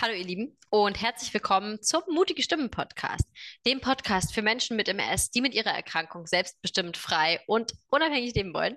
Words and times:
Hallo 0.00 0.14
ihr 0.14 0.24
Lieben 0.24 0.56
und 0.70 1.02
herzlich 1.02 1.34
willkommen 1.34 1.82
zum 1.82 2.02
Mutige 2.08 2.40
Stimmen 2.40 2.70
Podcast, 2.70 3.24
dem 3.66 3.80
Podcast 3.80 4.32
für 4.32 4.42
Menschen 4.42 4.76
mit 4.76 4.86
MS, 4.86 5.32
die 5.32 5.40
mit 5.40 5.54
ihrer 5.54 5.72
Erkrankung 5.72 6.24
selbstbestimmt 6.24 6.96
frei 6.96 7.40
und 7.48 7.72
unabhängig 7.88 8.32
leben 8.36 8.54
wollen. 8.54 8.76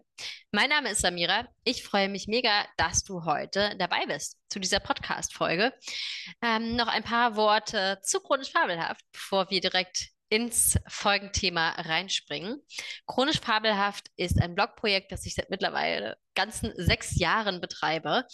Mein 0.51 0.69
Name 0.69 0.89
ist 0.89 1.01
Samira. 1.01 1.47
Ich 1.63 1.83
freue 1.83 2.09
mich 2.09 2.27
mega, 2.27 2.65
dass 2.75 3.03
du 3.03 3.23
heute 3.23 3.75
dabei 3.77 4.07
bist 4.07 4.39
zu 4.49 4.59
dieser 4.59 4.79
Podcast-Folge. 4.79 5.71
Ähm, 6.41 6.75
noch 6.75 6.87
ein 6.87 7.03
paar 7.03 7.35
Worte 7.35 7.99
zu 8.01 8.19
chronisch 8.19 8.51
fabelhaft, 8.51 9.05
bevor 9.11 9.51
wir 9.51 9.61
direkt 9.61 10.09
ins 10.31 10.79
Folgenthema 10.87 11.71
reinspringen. 11.71 12.61
Chronisch 13.05 13.41
Fabelhaft 13.41 14.07
ist 14.15 14.41
ein 14.41 14.55
Blogprojekt, 14.55 15.11
das 15.11 15.25
ich 15.25 15.35
seit 15.35 15.49
mittlerweile 15.49 16.17
ganzen 16.35 16.71
sechs 16.77 17.19
Jahren 17.19 17.59
betreibe. 17.59 18.25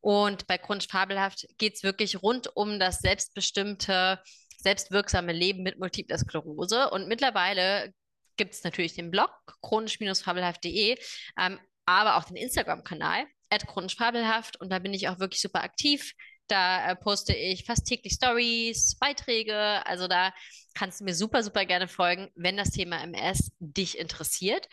Und 0.00 0.48
bei 0.48 0.58
Chronisch 0.58 0.88
Fabelhaft 0.88 1.46
geht 1.56 1.76
es 1.76 1.84
wirklich 1.84 2.20
rund 2.22 2.54
um 2.56 2.80
das 2.80 2.98
selbstbestimmte, 2.98 4.20
selbstwirksame 4.58 5.32
Leben 5.32 5.62
mit 5.62 5.78
Multipler 5.78 6.18
Sklerose. 6.18 6.90
Und 6.90 7.06
mittlerweile 7.06 7.94
gibt 8.36 8.54
es 8.54 8.64
natürlich 8.64 8.94
den 8.94 9.12
Blog 9.12 9.30
chronisch-fabelhaft.de, 9.62 10.98
ähm, 11.38 11.60
aber 11.86 12.16
auch 12.16 12.24
den 12.24 12.36
Instagram-Kanal 12.36 13.26
chronisch 13.62 13.96
fabelhaft 13.96 14.60
und 14.60 14.70
da 14.70 14.80
bin 14.80 14.92
ich 14.92 15.08
auch 15.08 15.20
wirklich 15.20 15.40
super 15.40 15.62
aktiv. 15.62 16.12
Da 16.48 16.90
äh, 16.90 16.96
poste 16.96 17.34
ich 17.34 17.64
fast 17.64 17.86
täglich 17.86 18.14
Stories, 18.14 18.96
Beiträge. 18.98 19.84
Also 19.86 20.08
da 20.08 20.32
kannst 20.74 21.00
du 21.00 21.04
mir 21.04 21.14
super, 21.14 21.42
super 21.42 21.64
gerne 21.64 21.88
folgen, 21.88 22.30
wenn 22.34 22.56
das 22.56 22.70
Thema 22.70 23.02
MS 23.02 23.52
dich 23.58 23.98
interessiert. 23.98 24.68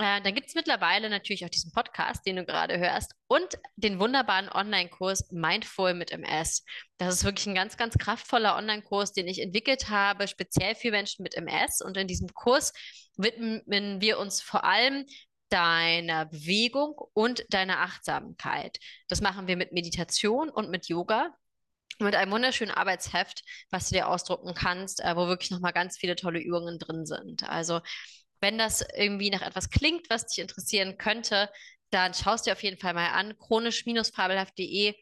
Äh, 0.00 0.22
dann 0.22 0.34
gibt 0.34 0.48
es 0.48 0.54
mittlerweile 0.54 1.10
natürlich 1.10 1.44
auch 1.44 1.50
diesen 1.50 1.72
Podcast, 1.72 2.24
den 2.26 2.36
du 2.36 2.44
gerade 2.46 2.78
hörst, 2.78 3.14
und 3.26 3.58
den 3.76 4.00
wunderbaren 4.00 4.48
Online-Kurs 4.48 5.30
Mindful 5.30 5.92
mit 5.92 6.10
MS. 6.10 6.64
Das 6.96 7.14
ist 7.14 7.24
wirklich 7.24 7.46
ein 7.46 7.54
ganz, 7.54 7.76
ganz 7.76 7.98
kraftvoller 7.98 8.56
Online-Kurs, 8.56 9.12
den 9.12 9.28
ich 9.28 9.42
entwickelt 9.42 9.90
habe, 9.90 10.26
speziell 10.26 10.74
für 10.74 10.90
Menschen 10.90 11.22
mit 11.22 11.34
MS. 11.34 11.82
Und 11.82 11.98
in 11.98 12.06
diesem 12.06 12.28
Kurs 12.28 12.72
widmen 13.16 14.00
wir 14.00 14.18
uns 14.18 14.40
vor 14.40 14.64
allem 14.64 15.04
deiner 15.50 16.26
Bewegung 16.26 16.94
und 17.12 17.44
deiner 17.50 17.80
Achtsamkeit. 17.80 18.78
Das 19.08 19.20
machen 19.20 19.46
wir 19.46 19.56
mit 19.56 19.72
Meditation 19.72 20.48
und 20.48 20.70
mit 20.70 20.88
Yoga. 20.88 21.34
Mit 21.98 22.14
einem 22.14 22.32
wunderschönen 22.32 22.70
Arbeitsheft, 22.70 23.42
was 23.70 23.88
du 23.88 23.94
dir 23.96 24.08
ausdrucken 24.08 24.54
kannst, 24.54 25.00
äh, 25.00 25.14
wo 25.16 25.26
wirklich 25.26 25.50
nochmal 25.50 25.74
ganz 25.74 25.98
viele 25.98 26.16
tolle 26.16 26.40
Übungen 26.40 26.78
drin 26.78 27.04
sind. 27.04 27.46
Also, 27.46 27.80
wenn 28.40 28.56
das 28.56 28.82
irgendwie 28.96 29.28
nach 29.28 29.42
etwas 29.42 29.68
klingt, 29.68 30.08
was 30.08 30.26
dich 30.26 30.38
interessieren 30.38 30.96
könnte, 30.96 31.50
dann 31.90 32.14
schaust 32.14 32.46
dir 32.46 32.52
auf 32.52 32.62
jeden 32.62 32.78
Fall 32.78 32.94
mal 32.94 33.10
an, 33.10 33.36
chronisch-fabelhaft.de 33.36 34.94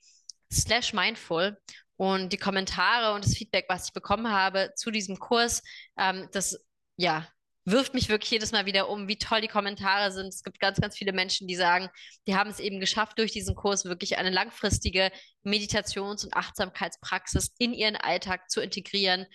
slash 0.53 0.93
mindful 0.93 1.57
und 1.97 2.33
die 2.33 2.39
Kommentare 2.39 3.15
und 3.15 3.25
das 3.25 3.35
Feedback, 3.35 3.67
was 3.69 3.89
ich 3.89 3.93
bekommen 3.93 4.31
habe 4.33 4.73
zu 4.75 4.91
diesem 4.91 5.19
Kurs, 5.19 5.63
ähm, 5.97 6.29
das 6.33 6.59
ja, 6.97 7.29
wirft 7.71 7.95
mich 7.95 8.09
wirklich 8.09 8.31
jedes 8.31 8.53
Mal 8.53 8.67
wieder 8.67 8.89
um, 8.89 9.09
wie 9.09 9.19
toll 9.19 9.41
die 9.41 9.49
Kommentare 9.49 10.13
sind. 10.13 10.29
Es 10.29 10.43
gibt 10.43 10.61
ganz, 10.61 10.81
ganz 10.81 10.97
viele 10.97 11.13
Menschen, 11.13 11.49
die 11.49 11.57
sagen, 11.57 11.89
die 12.27 12.35
haben 12.35 12.51
es 12.51 12.61
eben 12.61 12.81
geschafft, 12.81 13.19
durch 13.19 13.33
diesen 13.33 13.55
Kurs 13.55 13.85
wirklich 13.85 14.19
eine 14.19 14.31
langfristige 14.31 15.11
Meditations- 15.45 16.25
und 16.25 16.35
Achtsamkeitspraxis 16.35 17.55
in 17.59 17.73
ihren 17.73 17.97
Alltag 17.97 18.51
zu 18.51 18.61
integrieren. 18.61 19.27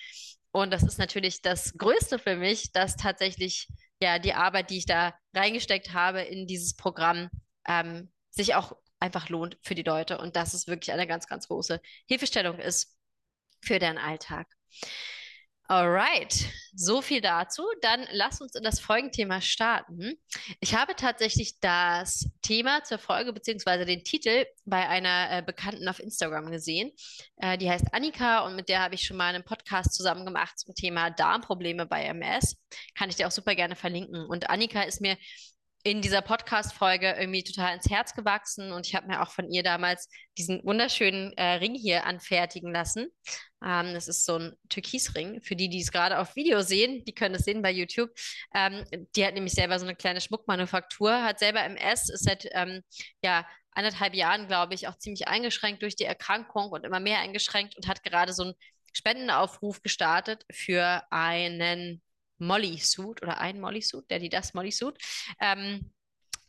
Und 0.52 0.72
das 0.72 0.84
ist 0.84 1.00
natürlich 1.00 1.42
das 1.42 1.74
Größte 1.78 2.20
für 2.20 2.36
mich, 2.36 2.72
dass 2.72 2.96
tatsächlich 2.96 3.68
ja 4.02 4.20
die 4.20 4.34
Arbeit, 4.34 4.70
die 4.70 4.78
ich 4.78 4.86
da 4.86 5.14
reingesteckt 5.34 5.94
habe 5.94 6.22
in 6.22 6.48
dieses 6.48 6.76
Programm, 6.76 7.30
ähm, 7.68 8.12
sich 8.30 8.56
auch 8.56 8.76
einfach 9.00 9.30
lohnt 9.30 9.58
für 9.62 9.76
die 9.76 9.84
Leute 9.84 10.18
und 10.18 10.36
dass 10.36 10.54
es 10.54 10.68
wirklich 10.68 10.92
eine 10.92 11.08
ganz, 11.08 11.28
ganz 11.28 11.48
große 11.48 11.82
Hilfestellung 12.08 12.60
ist 12.60 12.96
für 13.62 13.80
deren 13.80 13.98
Alltag. 13.98 14.48
Alright, 15.70 16.46
so 16.76 17.02
viel 17.02 17.22
dazu. 17.22 17.64
Dann 17.82 18.06
lass 18.12 18.42
uns 18.42 18.54
in 18.56 18.64
das 18.64 18.82
Folgenthema 18.82 19.40
starten. 19.40 20.16
Ich 20.60 20.76
habe 20.76 20.94
tatsächlich 20.96 21.60
das 21.62 22.30
Thema 22.42 22.84
zur 22.84 22.98
Folge 22.98 23.32
beziehungsweise 23.32 23.86
den 23.86 24.04
Titel 24.04 24.46
bei 24.66 24.88
einer 24.90 25.32
äh, 25.32 25.42
Bekannten 25.42 25.88
auf 25.88 26.00
Instagram 26.00 26.52
gesehen. 26.52 26.92
Äh, 27.38 27.58
die 27.58 27.70
heißt 27.70 27.94
Annika 27.94 28.46
und 28.46 28.58
mit 28.58 28.68
der 28.68 28.82
habe 28.82 28.96
ich 28.96 29.06
schon 29.06 29.16
mal 29.16 29.34
einen 29.34 29.46
Podcast 29.46 29.94
zusammen 29.94 30.26
gemacht 30.26 30.60
zum 30.60 30.76
Thema 30.76 31.12
Darmprobleme 31.12 31.86
bei 31.86 32.04
MS. 32.04 32.58
Kann 32.94 33.10
ich 33.10 33.16
dir 33.16 33.28
auch 33.28 33.32
super 33.32 33.56
gerne 33.56 33.78
verlinken. 33.78 34.26
Und 34.26 34.50
Annika 34.50 34.82
ist 34.82 35.00
mir 35.00 35.18
in 35.86 36.02
dieser 36.02 36.22
Podcast-Folge 36.22 37.16
irgendwie 37.20 37.44
total 37.44 37.76
ins 37.76 37.90
Herz 37.90 38.14
gewachsen 38.14 38.72
und 38.72 38.88
ich 38.88 38.96
habe 38.96 39.08
mir 39.08 39.22
auch 39.22 39.32
von 39.32 39.50
ihr 39.50 39.64
damals 39.64 40.08
diesen 40.38 40.64
wunderschönen 40.64 41.34
äh, 41.34 41.56
Ring 41.56 41.76
hier 41.76 42.06
anfertigen 42.06 42.72
lassen. 42.72 43.08
Ähm, 43.64 43.94
das 43.94 44.08
ist 44.08 44.26
so 44.26 44.38
ein 44.38 44.54
Türkisring. 44.70 45.42
Für 45.42 45.58
die, 45.58 45.68
die 45.68 45.82
es 45.82 45.92
gerade 45.92 46.20
auf 46.20 46.38
Video 46.38 46.62
sehen, 46.62 47.04
die 47.04 47.14
können 47.14 47.36
es 47.36 47.44
sehen 47.44 47.62
bei 47.62 47.72
YouTube. 47.72 48.12
Ähm, 48.56 48.86
die 49.16 49.26
hat 49.26 49.34
nämlich 49.34 49.54
selber 49.54 49.78
so 49.78 49.86
eine 49.86 49.96
kleine 49.96 50.22
Schmuckmanufaktur, 50.22 51.22
hat 51.22 51.40
selber 51.40 51.62
MS, 51.64 52.10
ist 52.10 52.24
seit 52.24 52.48
ähm, 52.54 52.82
ja, 53.22 53.46
anderthalb 53.72 54.14
Jahren, 54.14 54.48
glaube 54.48 54.76
ich, 54.76 54.88
auch 54.88 54.98
ziemlich 54.98 55.28
eingeschränkt 55.28 55.82
durch 55.82 55.98
die 55.98 56.06
Erkrankung 56.06 56.70
und 56.70 56.86
immer 56.86 57.02
mehr 57.02 57.20
eingeschränkt 57.20 57.76
und 57.76 57.90
hat 57.90 58.04
gerade 58.04 58.32
so 58.32 58.44
einen 58.44 58.54
Spendenaufruf 58.94 59.82
gestartet 59.82 60.46
für 60.50 61.04
einen 61.10 62.02
Molly-Suit 62.46 63.22
oder 63.22 63.40
ein 63.40 63.60
Molly-Suit, 63.60 64.10
der 64.10 64.20
die 64.20 64.30
das 64.30 64.54
Molly-Suit. 64.54 64.98
Ähm, 65.40 65.92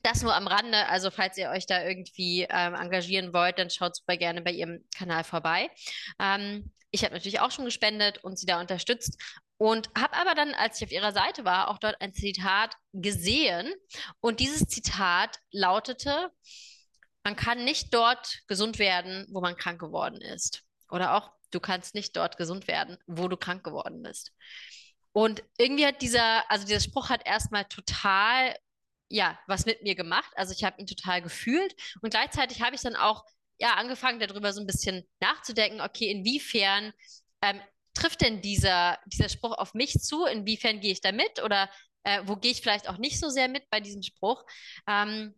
das 0.02 0.22
nur 0.22 0.34
am 0.34 0.46
Rande, 0.46 0.86
also 0.88 1.10
falls 1.10 1.38
ihr 1.38 1.48
euch 1.48 1.66
da 1.66 1.82
irgendwie 1.82 2.46
ähm, 2.50 2.74
engagieren 2.74 3.32
wollt, 3.32 3.58
dann 3.58 3.70
schaut 3.70 3.96
super 3.96 4.16
gerne 4.16 4.42
bei 4.42 4.52
ihrem 4.52 4.84
Kanal 4.94 5.24
vorbei. 5.24 5.70
Ähm, 6.20 6.70
ich 6.90 7.02
habe 7.02 7.14
natürlich 7.14 7.40
auch 7.40 7.50
schon 7.50 7.64
gespendet 7.64 8.22
und 8.22 8.38
sie 8.38 8.46
da 8.46 8.60
unterstützt 8.60 9.18
und 9.56 9.88
habe 9.98 10.14
aber 10.14 10.34
dann, 10.34 10.52
als 10.54 10.78
ich 10.78 10.86
auf 10.86 10.92
ihrer 10.92 11.12
Seite 11.12 11.44
war, 11.44 11.68
auch 11.68 11.78
dort 11.78 12.00
ein 12.00 12.12
Zitat 12.12 12.76
gesehen 12.92 13.72
und 14.20 14.40
dieses 14.40 14.68
Zitat 14.68 15.38
lautete, 15.50 16.30
man 17.24 17.34
kann 17.34 17.64
nicht 17.64 17.94
dort 17.94 18.40
gesund 18.46 18.78
werden, 18.78 19.26
wo 19.30 19.40
man 19.40 19.56
krank 19.56 19.80
geworden 19.80 20.20
ist. 20.20 20.62
Oder 20.90 21.14
auch, 21.14 21.32
du 21.50 21.60
kannst 21.60 21.94
nicht 21.94 22.14
dort 22.16 22.36
gesund 22.36 22.68
werden, 22.68 22.98
wo 23.06 23.26
du 23.28 23.36
krank 23.36 23.64
geworden 23.64 24.02
bist. 24.02 24.32
Und 25.14 25.44
irgendwie 25.58 25.86
hat 25.86 26.02
dieser, 26.02 26.50
also 26.50 26.66
dieser 26.66 26.80
Spruch 26.80 27.08
hat 27.08 27.24
erstmal 27.24 27.64
total, 27.66 28.56
ja, 29.08 29.38
was 29.46 29.64
mit 29.64 29.80
mir 29.84 29.94
gemacht. 29.94 30.30
Also 30.34 30.52
ich 30.52 30.64
habe 30.64 30.80
ihn 30.80 30.88
total 30.88 31.22
gefühlt 31.22 31.72
und 32.02 32.10
gleichzeitig 32.10 32.62
habe 32.62 32.74
ich 32.74 32.82
dann 32.82 32.96
auch, 32.96 33.24
ja, 33.58 33.74
angefangen 33.74 34.18
darüber 34.18 34.52
so 34.52 34.60
ein 34.60 34.66
bisschen 34.66 35.06
nachzudenken, 35.20 35.80
okay, 35.80 36.10
inwiefern 36.10 36.92
ähm, 37.42 37.60
trifft 37.94 38.22
denn 38.22 38.42
dieser, 38.42 38.98
dieser 39.06 39.28
Spruch 39.28 39.56
auf 39.56 39.72
mich 39.72 40.00
zu? 40.00 40.24
Inwiefern 40.26 40.80
gehe 40.80 40.90
ich 40.90 41.00
da 41.00 41.12
mit 41.12 41.40
oder 41.44 41.70
äh, 42.02 42.22
wo 42.24 42.34
gehe 42.34 42.50
ich 42.50 42.60
vielleicht 42.60 42.88
auch 42.88 42.98
nicht 42.98 43.20
so 43.20 43.28
sehr 43.28 43.46
mit 43.46 43.70
bei 43.70 43.78
diesem 43.78 44.02
Spruch? 44.02 44.44
Ähm, 44.88 45.36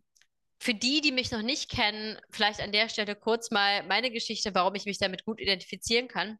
für 0.59 0.73
die, 0.73 1.01
die 1.01 1.11
mich 1.11 1.29
noch 1.29 1.43
nicht 1.43 1.69
kennen, 1.69 2.17
vielleicht 2.31 2.61
an 2.61 2.71
der 2.71 2.89
Stelle 2.89 3.15
kurz 3.15 3.51
mal 3.51 3.83
meine 3.83 4.09
Geschichte, 4.09 4.55
warum 4.55 4.73
ich 4.73 4.85
mich 4.85 4.97
damit 4.97 5.23
gut 5.23 5.39
identifizieren 5.39 6.07
kann. 6.07 6.39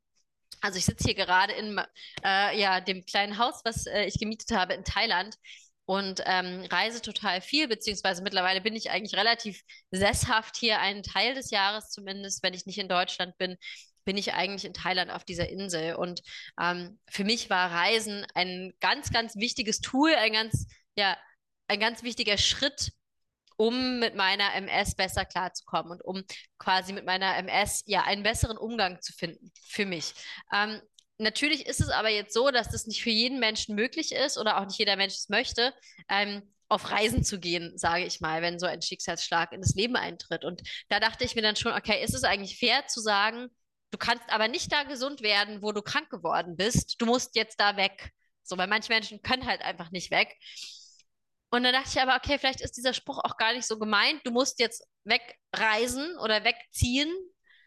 Also 0.62 0.80
ich 0.80 0.85
sitze 0.85 1.06
hier 1.06 1.16
gerade 1.16 1.53
in 1.53 1.80
äh, 2.24 2.59
ja, 2.59 2.81
dem 2.81 3.06
kleinen 3.06 3.38
Haus, 3.38 3.62
was 3.63 3.85
äh, 3.85 4.06
ich 4.06 4.19
gemietet 4.19 4.52
habe 4.52 4.74
in 4.74 4.84
Thailand 4.84 5.38
und 5.85 6.22
ähm, 6.25 6.66
reise 6.69 7.02
total 7.02 7.41
viel, 7.41 7.68
beziehungsweise 7.68 8.22
mittlerweile 8.22 8.62
bin 8.62 8.75
ich 8.75 8.91
eigentlich 8.91 9.16
relativ 9.16 9.62
sesshaft 9.91 10.57
hier, 10.57 10.80
einen 10.80 11.03
Teil 11.03 11.34
des 11.34 11.50
Jahres 11.50 11.90
zumindest, 11.90 12.44
wenn 12.44 12.53
ich 12.53 12.66
nicht 12.66 12.78
in 12.78 12.90
Deutschland 12.90 13.38
bin, 13.38 13.57
bin 14.03 14.18
ich 14.18 14.34
eigentlich 14.34 14.66
in 14.66 14.74
Thailand 14.74 15.12
auf 15.12 15.24
dieser 15.24 15.50
Insel. 15.50 15.96
Und 15.96 16.22
ähm, 16.59 17.00
für 17.09 17.24
mich 17.24 17.50
war 17.50 17.72
Reisen 17.72 18.25
ein 18.34 18.74
ganz, 18.80 19.12
ganz 19.12 19.36
wichtiges 19.36 19.80
Tool, 19.80 20.13
ein 20.16 20.34
ganz, 20.34 20.68
ja, 20.98 21.18
ein 21.68 21.80
ganz 21.80 22.04
wichtiger 22.04 22.38
Schritt, 22.38 22.92
um 23.57 24.00
mit 24.00 24.15
meiner 24.15 24.54
MS 24.54 24.95
besser 24.95 25.25
klarzukommen 25.25 25.92
und 25.92 26.01
um 26.04 26.24
quasi 26.57 26.94
mit 26.94 27.06
meiner 27.06 27.36
MS 27.38 27.83
ja 27.86 28.04
einen 28.04 28.24
besseren 28.24 28.57
Umgang 28.57 29.01
zu 29.01 29.13
finden 29.13 29.51
für 29.68 29.86
mich. 29.86 30.13
Ähm, 30.54 30.81
natürlich 31.18 31.65
ist 31.65 31.81
es 31.81 31.89
aber 31.89 32.09
jetzt 32.09 32.33
so, 32.33 32.51
dass 32.51 32.69
das 32.69 32.88
nicht 32.88 33.01
für 33.01 33.09
jeden 33.09 33.39
Menschen 33.39 33.75
möglich 33.75 34.13
ist 34.13 34.38
oder 34.38 34.59
auch 34.59 34.65
nicht 34.65 34.80
jeder 34.80 34.95
Mensch 34.95 35.15
es 35.15 35.30
möchte. 35.30 35.74
Ähm, 36.07 36.44
auf 36.69 36.92
Reisen 36.92 37.24
zu 37.24 37.39
gehen, 37.39 37.77
sage 37.77 38.06
ich 38.06 38.19
mal, 38.19 38.42
wenn 38.42 38.59
so 38.59 38.65
ein 38.65 38.81
Schicksalsschlag 38.81 39.54
in 39.54 39.62
das 39.62 39.75
Leben 39.75 39.95
eintritt. 39.95 40.44
Und 40.44 40.62
da 40.89 41.00
dachte 41.00 41.24
ich 41.24 41.36
mir 41.36 41.42
dann 41.42 41.56
schon, 41.56 41.71
okay, 41.71 42.04
ist 42.04 42.13
es 42.13 42.24
eigentlich 42.24 42.59
fair 42.59 42.86
zu 42.88 43.00
sagen, 43.00 43.48
du 43.92 43.98
kannst 43.98 44.25
aber 44.30 44.48
nicht 44.48 44.71
da 44.71 44.83
gesund 44.83 45.21
werden, 45.21 45.62
wo 45.62 45.71
du 45.71 45.81
krank 45.81 46.09
geworden 46.09 46.57
bist. 46.57 46.95
Du 47.00 47.06
musst 47.06 47.36
jetzt 47.36 47.59
da 47.59 47.77
weg. 47.77 48.12
So, 48.44 48.57
weil 48.57 48.68
manche 48.68 48.92
Menschen 48.92 49.21
können 49.21 49.45
halt 49.45 49.62
einfach 49.62 49.92
nicht 49.92 50.12
weg. 50.12 50.36
Und 51.49 51.63
dann 51.63 51.73
dachte 51.73 51.89
ich 51.94 52.01
aber, 52.01 52.15
okay, 52.15 52.38
vielleicht 52.38 52.61
ist 52.61 52.75
dieser 52.77 52.94
Spruch 52.94 53.19
auch 53.23 53.38
gar 53.38 53.53
nicht 53.53 53.65
so 53.65 53.79
gemeint, 53.79 54.21
du 54.25 54.31
musst 54.31 54.59
jetzt 54.59 54.85
wegreisen 55.05 56.17
oder 56.17 56.44
wegziehen, 56.44 57.11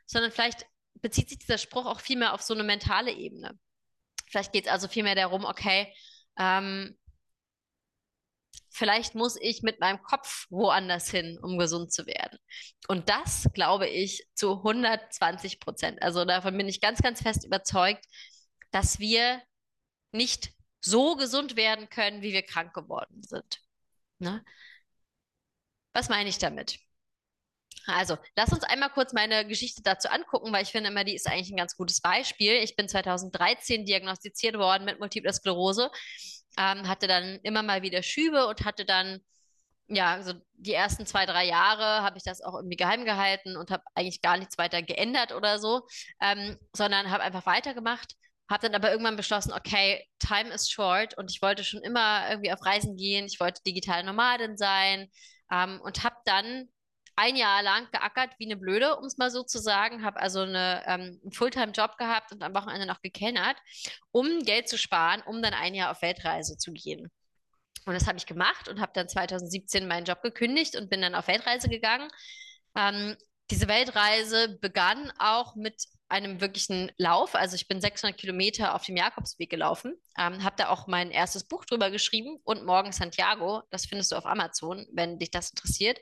sondern 0.06 0.30
vielleicht 0.32 0.66
bezieht 0.94 1.30
sich 1.30 1.38
dieser 1.38 1.58
Spruch 1.58 1.86
auch 1.86 2.00
viel 2.00 2.18
mehr 2.18 2.34
auf 2.34 2.42
so 2.42 2.52
eine 2.52 2.64
mentale 2.64 3.12
Ebene. 3.12 3.58
Vielleicht 4.28 4.52
geht 4.52 4.66
es 4.66 4.70
also 4.70 4.86
viel 4.86 5.02
mehr 5.02 5.14
darum, 5.14 5.44
okay, 5.44 5.92
ähm, 6.38 6.96
vielleicht 8.68 9.14
muss 9.14 9.36
ich 9.40 9.62
mit 9.62 9.80
meinem 9.80 10.02
Kopf 10.02 10.46
woanders 10.50 11.10
hin, 11.10 11.38
um 11.42 11.58
gesund 11.58 11.92
zu 11.92 12.06
werden. 12.06 12.38
Und 12.88 13.08
das 13.08 13.48
glaube 13.54 13.88
ich 13.88 14.26
zu 14.34 14.58
120 14.58 15.58
Prozent. 15.58 16.02
Also 16.02 16.24
davon 16.24 16.56
bin 16.56 16.68
ich 16.68 16.80
ganz, 16.80 17.00
ganz 17.02 17.22
fest 17.22 17.44
überzeugt, 17.44 18.04
dass 18.70 18.98
wir 18.98 19.42
nicht 20.12 20.52
so 20.80 21.16
gesund 21.16 21.56
werden 21.56 21.88
können, 21.88 22.22
wie 22.22 22.32
wir 22.32 22.42
krank 22.42 22.72
geworden 22.72 23.22
sind. 23.22 23.60
Ne? 24.20 24.44
Was 25.92 26.08
meine 26.08 26.28
ich 26.28 26.38
damit? 26.38 26.80
Also, 27.86 28.16
lass 28.36 28.52
uns 28.52 28.62
einmal 28.64 28.90
kurz 28.90 29.12
meine 29.12 29.46
Geschichte 29.46 29.82
dazu 29.82 30.08
angucken, 30.08 30.52
weil 30.52 30.62
ich 30.62 30.70
finde 30.70 30.90
immer, 30.90 31.04
die 31.04 31.14
ist 31.14 31.26
eigentlich 31.26 31.50
ein 31.50 31.56
ganz 31.56 31.76
gutes 31.76 32.00
Beispiel. 32.00 32.54
Ich 32.62 32.76
bin 32.76 32.88
2013 32.88 33.84
diagnostiziert 33.84 34.56
worden 34.58 34.84
mit 34.84 35.00
Multiple 35.00 35.32
Sklerose, 35.32 35.90
ähm, 36.58 36.86
hatte 36.88 37.06
dann 37.06 37.40
immer 37.42 37.62
mal 37.62 37.82
wieder 37.82 38.02
Schübe 38.02 38.46
und 38.46 38.64
hatte 38.64 38.84
dann, 38.84 39.20
ja, 39.88 40.22
so 40.22 40.34
die 40.54 40.74
ersten 40.74 41.06
zwei, 41.06 41.26
drei 41.26 41.46
Jahre 41.46 42.02
habe 42.02 42.18
ich 42.18 42.24
das 42.24 42.42
auch 42.42 42.54
irgendwie 42.54 42.76
geheim 42.76 43.04
gehalten 43.04 43.56
und 43.56 43.70
habe 43.70 43.82
eigentlich 43.94 44.22
gar 44.22 44.36
nichts 44.38 44.58
weiter 44.58 44.82
geändert 44.82 45.32
oder 45.32 45.58
so, 45.58 45.86
ähm, 46.20 46.58
sondern 46.74 47.10
habe 47.10 47.22
einfach 47.24 47.46
weitergemacht. 47.46 48.14
Habe 48.50 48.62
dann 48.62 48.74
aber 48.74 48.90
irgendwann 48.90 49.16
beschlossen, 49.16 49.52
okay, 49.52 50.04
time 50.18 50.52
is 50.52 50.68
short 50.68 51.16
und 51.16 51.30
ich 51.30 51.40
wollte 51.40 51.62
schon 51.62 51.82
immer 51.82 52.28
irgendwie 52.28 52.52
auf 52.52 52.64
Reisen 52.66 52.96
gehen, 52.96 53.26
ich 53.26 53.38
wollte 53.38 53.62
digitale 53.64 54.04
Nomadin 54.04 54.56
sein 54.56 55.08
ähm, 55.52 55.80
und 55.82 56.02
habe 56.02 56.16
dann 56.24 56.68
ein 57.14 57.36
Jahr 57.36 57.62
lang 57.62 57.86
geackert 57.92 58.30
wie 58.38 58.46
eine 58.46 58.56
Blöde, 58.56 58.96
um 58.96 59.04
es 59.04 59.18
mal 59.18 59.30
so 59.30 59.42
zu 59.42 59.58
sagen. 59.58 60.04
Habe 60.04 60.20
also 60.20 60.40
eine, 60.40 60.82
ähm, 60.86 61.20
einen 61.22 61.32
Fulltime-Job 61.32 61.96
gehabt 61.98 62.32
und 62.32 62.42
am 62.42 62.54
Wochenende 62.54 62.86
noch 62.86 63.02
gekennert, 63.02 63.56
um 64.10 64.40
Geld 64.40 64.68
zu 64.68 64.78
sparen, 64.78 65.22
um 65.26 65.42
dann 65.42 65.54
ein 65.54 65.74
Jahr 65.74 65.90
auf 65.90 66.02
Weltreise 66.02 66.56
zu 66.56 66.72
gehen. 66.72 67.10
Und 67.86 67.94
das 67.94 68.06
habe 68.06 68.18
ich 68.18 68.26
gemacht 68.26 68.68
und 68.68 68.80
habe 68.80 68.92
dann 68.94 69.08
2017 69.08 69.86
meinen 69.86 70.06
Job 70.06 70.22
gekündigt 70.22 70.76
und 70.76 70.90
bin 70.90 71.02
dann 71.02 71.14
auf 71.14 71.28
Weltreise 71.28 71.68
gegangen. 71.68 72.08
Ähm, 72.76 73.16
diese 73.50 73.68
Weltreise 73.68 74.58
begann 74.60 75.12
auch 75.18 75.56
mit 75.56 75.84
einem 76.10 76.40
wirklichen 76.40 76.90
Lauf. 76.96 77.34
Also 77.34 77.56
ich 77.56 77.68
bin 77.68 77.80
600 77.80 78.18
Kilometer 78.18 78.74
auf 78.74 78.84
dem 78.84 78.96
Jakobsweg 78.96 79.48
gelaufen, 79.48 79.94
ähm, 80.18 80.42
habe 80.44 80.56
da 80.56 80.68
auch 80.68 80.86
mein 80.86 81.10
erstes 81.10 81.44
Buch 81.44 81.64
drüber 81.64 81.90
geschrieben 81.90 82.38
und 82.44 82.64
morgen 82.64 82.92
Santiago. 82.92 83.62
Das 83.70 83.86
findest 83.86 84.12
du 84.12 84.16
auf 84.16 84.26
Amazon, 84.26 84.86
wenn 84.92 85.18
dich 85.18 85.30
das 85.30 85.50
interessiert 85.50 85.98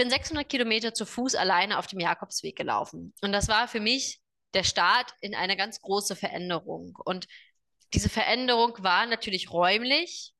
bin 0.00 0.08
600 0.08 0.48
Kilometer 0.48 0.94
zu 0.94 1.04
Fuß 1.04 1.34
alleine 1.34 1.78
auf 1.78 1.86
dem 1.86 2.00
Jakobsweg 2.00 2.56
gelaufen. 2.56 3.12
Und 3.20 3.32
das 3.32 3.48
war 3.48 3.68
für 3.68 3.80
mich 3.80 4.18
der 4.54 4.64
Start 4.64 5.12
in 5.20 5.34
eine 5.34 5.58
ganz 5.58 5.82
große 5.82 6.16
Veränderung. 6.16 6.96
Und 7.04 7.26
diese 7.92 8.08
Veränderung 8.08 8.82
war 8.82 9.04
natürlich 9.04 9.50
räumlich, 9.52 10.32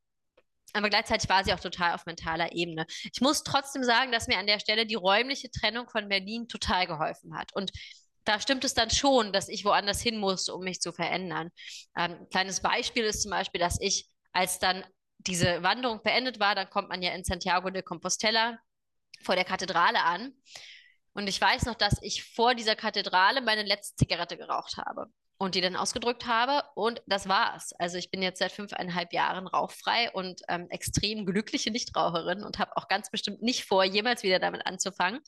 aber 0.73 0.89
gleichzeitig 0.89 1.29
war 1.29 1.45
sie 1.45 1.53
auch 1.53 1.61
total 1.61 1.95
auf 1.95 2.07
mentaler 2.07 2.53
Ebene. 2.53 2.87
Ich 3.13 3.21
muss 3.21 3.43
trotzdem 3.43 3.85
sagen, 3.85 4.13
dass 4.13 4.29
mir 4.29 4.39
an 4.39 4.47
der 4.47 4.61
Stelle 4.61 4.87
die 4.87 4.95
räumliche 4.95 5.51
Trennung 5.51 5.91
von 5.91 6.09
Berlin 6.09 6.49
total 6.49 6.87
geholfen 6.87 7.37
hat. 7.37 7.55
Und 7.55 7.71
da 8.31 8.41
stimmt 8.41 8.65
es 8.65 8.75
dann 8.75 8.91
schon, 8.91 9.33
dass 9.33 9.49
ich 9.49 9.65
woanders 9.65 10.01
hin 10.01 10.19
musste, 10.19 10.55
um 10.55 10.63
mich 10.63 10.81
zu 10.81 10.93
verändern. 10.93 11.51
Ähm, 11.97 12.13
ein 12.13 12.29
kleines 12.31 12.61
Beispiel 12.61 13.05
ist 13.05 13.23
zum 13.23 13.33
Beispiel, 13.33 13.61
dass 13.61 13.81
ich, 13.81 14.07
als 14.33 14.61
dann 14.61 14.85
diese 15.19 15.63
Wanderung 15.65 16.03
beendet 16.03 16.39
war, 16.39 16.55
dann 16.55 16.71
kommt 16.71 16.89
man 16.89 17.03
ja 17.03 17.13
in 17.13 17.25
Santiago 17.25 17.71
de 17.71 17.83
Compostela 17.83 18.59
vor 19.23 19.35
der 19.35 19.45
Kathedrale 19.45 20.03
an. 20.05 20.33
Und 21.13 21.29
ich 21.29 21.41
weiß 21.41 21.65
noch, 21.65 21.75
dass 21.75 22.01
ich 22.03 22.23
vor 22.23 22.55
dieser 22.55 22.77
Kathedrale 22.77 23.41
meine 23.41 23.65
letzte 23.65 23.97
Zigarette 23.97 24.37
geraucht 24.37 24.77
habe 24.77 25.11
und 25.41 25.55
die 25.55 25.63
dann 25.63 25.75
ausgedrückt 25.75 26.27
habe. 26.27 26.63
Und 26.75 27.03
das 27.07 27.27
war's. 27.27 27.73
Also 27.79 27.97
ich 27.97 28.11
bin 28.11 28.21
jetzt 28.21 28.41
seit 28.41 28.53
fünfeinhalb 28.53 29.11
Jahren 29.15 29.47
rauchfrei 29.47 30.11
und 30.13 30.43
ähm, 30.49 30.67
extrem 30.69 31.25
glückliche 31.25 31.71
Nichtraucherin 31.71 32.45
und 32.45 32.59
habe 32.59 32.77
auch 32.77 32.89
ganz 32.89 33.11
bestimmt 33.11 33.41
nicht 33.41 33.65
vor, 33.65 33.83
jemals 33.83 34.23
wieder 34.23 34.39
damit 34.39 34.67
anzufangen. 34.67 35.21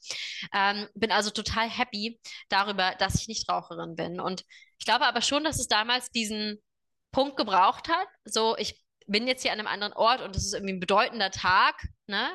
Ähm, 0.53 0.87
bin 0.95 1.13
also 1.13 1.31
total 1.31 1.67
happy 1.67 2.21
darüber, 2.51 2.95
dass 2.99 3.15
ich 3.15 3.27
Nichtraucherin 3.27 3.97
bin. 3.97 4.21
Und 4.21 4.45
ich 4.79 4.85
glaube 4.85 5.07
aber 5.07 5.23
schon, 5.23 5.45
dass 5.45 5.59
es 5.59 5.67
damals 5.67 6.11
diesen 6.11 6.63
Punkt 7.11 7.39
gebraucht 7.39 7.89
hat. 7.89 8.07
So, 8.27 8.55
ich 8.59 8.85
bin 9.07 9.27
jetzt 9.27 9.41
hier 9.41 9.53
an 9.53 9.61
einem 9.61 9.69
anderen 9.69 9.95
Ort 9.95 10.21
und 10.21 10.37
es 10.37 10.45
ist 10.45 10.53
irgendwie 10.53 10.75
ein 10.75 10.81
bedeutender 10.81 11.31
Tag. 11.31 11.89
Ne? 12.07 12.29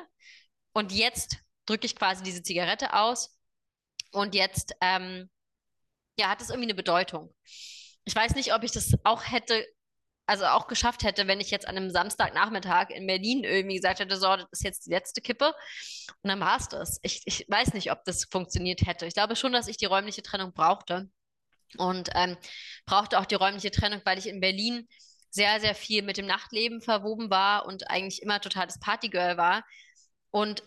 Und 0.72 0.90
jetzt 0.90 1.36
drücke 1.64 1.86
ich 1.86 1.94
quasi 1.94 2.24
diese 2.24 2.42
Zigarette 2.42 2.92
aus 2.94 3.38
und 4.10 4.34
jetzt 4.34 4.74
ähm, 4.80 5.30
ja, 6.18 6.28
hat 6.28 6.40
es 6.40 6.50
irgendwie 6.50 6.66
eine 6.66 6.74
Bedeutung. 6.74 7.34
Ich 8.04 8.14
weiß 8.14 8.34
nicht, 8.34 8.54
ob 8.54 8.62
ich 8.64 8.72
das 8.72 8.92
auch 9.04 9.22
hätte, 9.30 9.64
also 10.26 10.46
auch 10.46 10.66
geschafft 10.66 11.04
hätte, 11.04 11.26
wenn 11.26 11.40
ich 11.40 11.50
jetzt 11.50 11.66
an 11.66 11.76
einem 11.76 11.90
Samstagnachmittag 11.90 12.90
in 12.90 13.06
Berlin 13.06 13.44
irgendwie 13.44 13.76
gesagt 13.76 14.00
hätte, 14.00 14.16
so, 14.16 14.36
das 14.36 14.46
ist 14.50 14.64
jetzt 14.64 14.86
die 14.86 14.90
letzte 14.90 15.20
Kippe 15.20 15.54
und 16.22 16.28
dann 16.28 16.40
war 16.40 16.58
es 16.58 16.68
das. 16.68 16.98
Ich, 17.02 17.22
ich 17.24 17.46
weiß 17.48 17.74
nicht, 17.74 17.92
ob 17.92 18.04
das 18.04 18.24
funktioniert 18.24 18.82
hätte. 18.86 19.06
Ich 19.06 19.14
glaube 19.14 19.36
schon, 19.36 19.52
dass 19.52 19.68
ich 19.68 19.76
die 19.76 19.86
räumliche 19.86 20.22
Trennung 20.22 20.52
brauchte 20.52 21.10
und 21.76 22.10
ähm, 22.14 22.36
brauchte 22.86 23.18
auch 23.18 23.26
die 23.26 23.34
räumliche 23.34 23.70
Trennung, 23.70 24.00
weil 24.04 24.18
ich 24.18 24.26
in 24.26 24.40
Berlin 24.40 24.88
sehr, 25.30 25.60
sehr 25.60 25.74
viel 25.74 26.02
mit 26.02 26.16
dem 26.16 26.26
Nachtleben 26.26 26.80
verwoben 26.80 27.30
war 27.30 27.66
und 27.66 27.90
eigentlich 27.90 28.22
immer 28.22 28.40
totales 28.40 28.78
Partygirl 28.80 29.36
war. 29.36 29.64
Und 30.30 30.62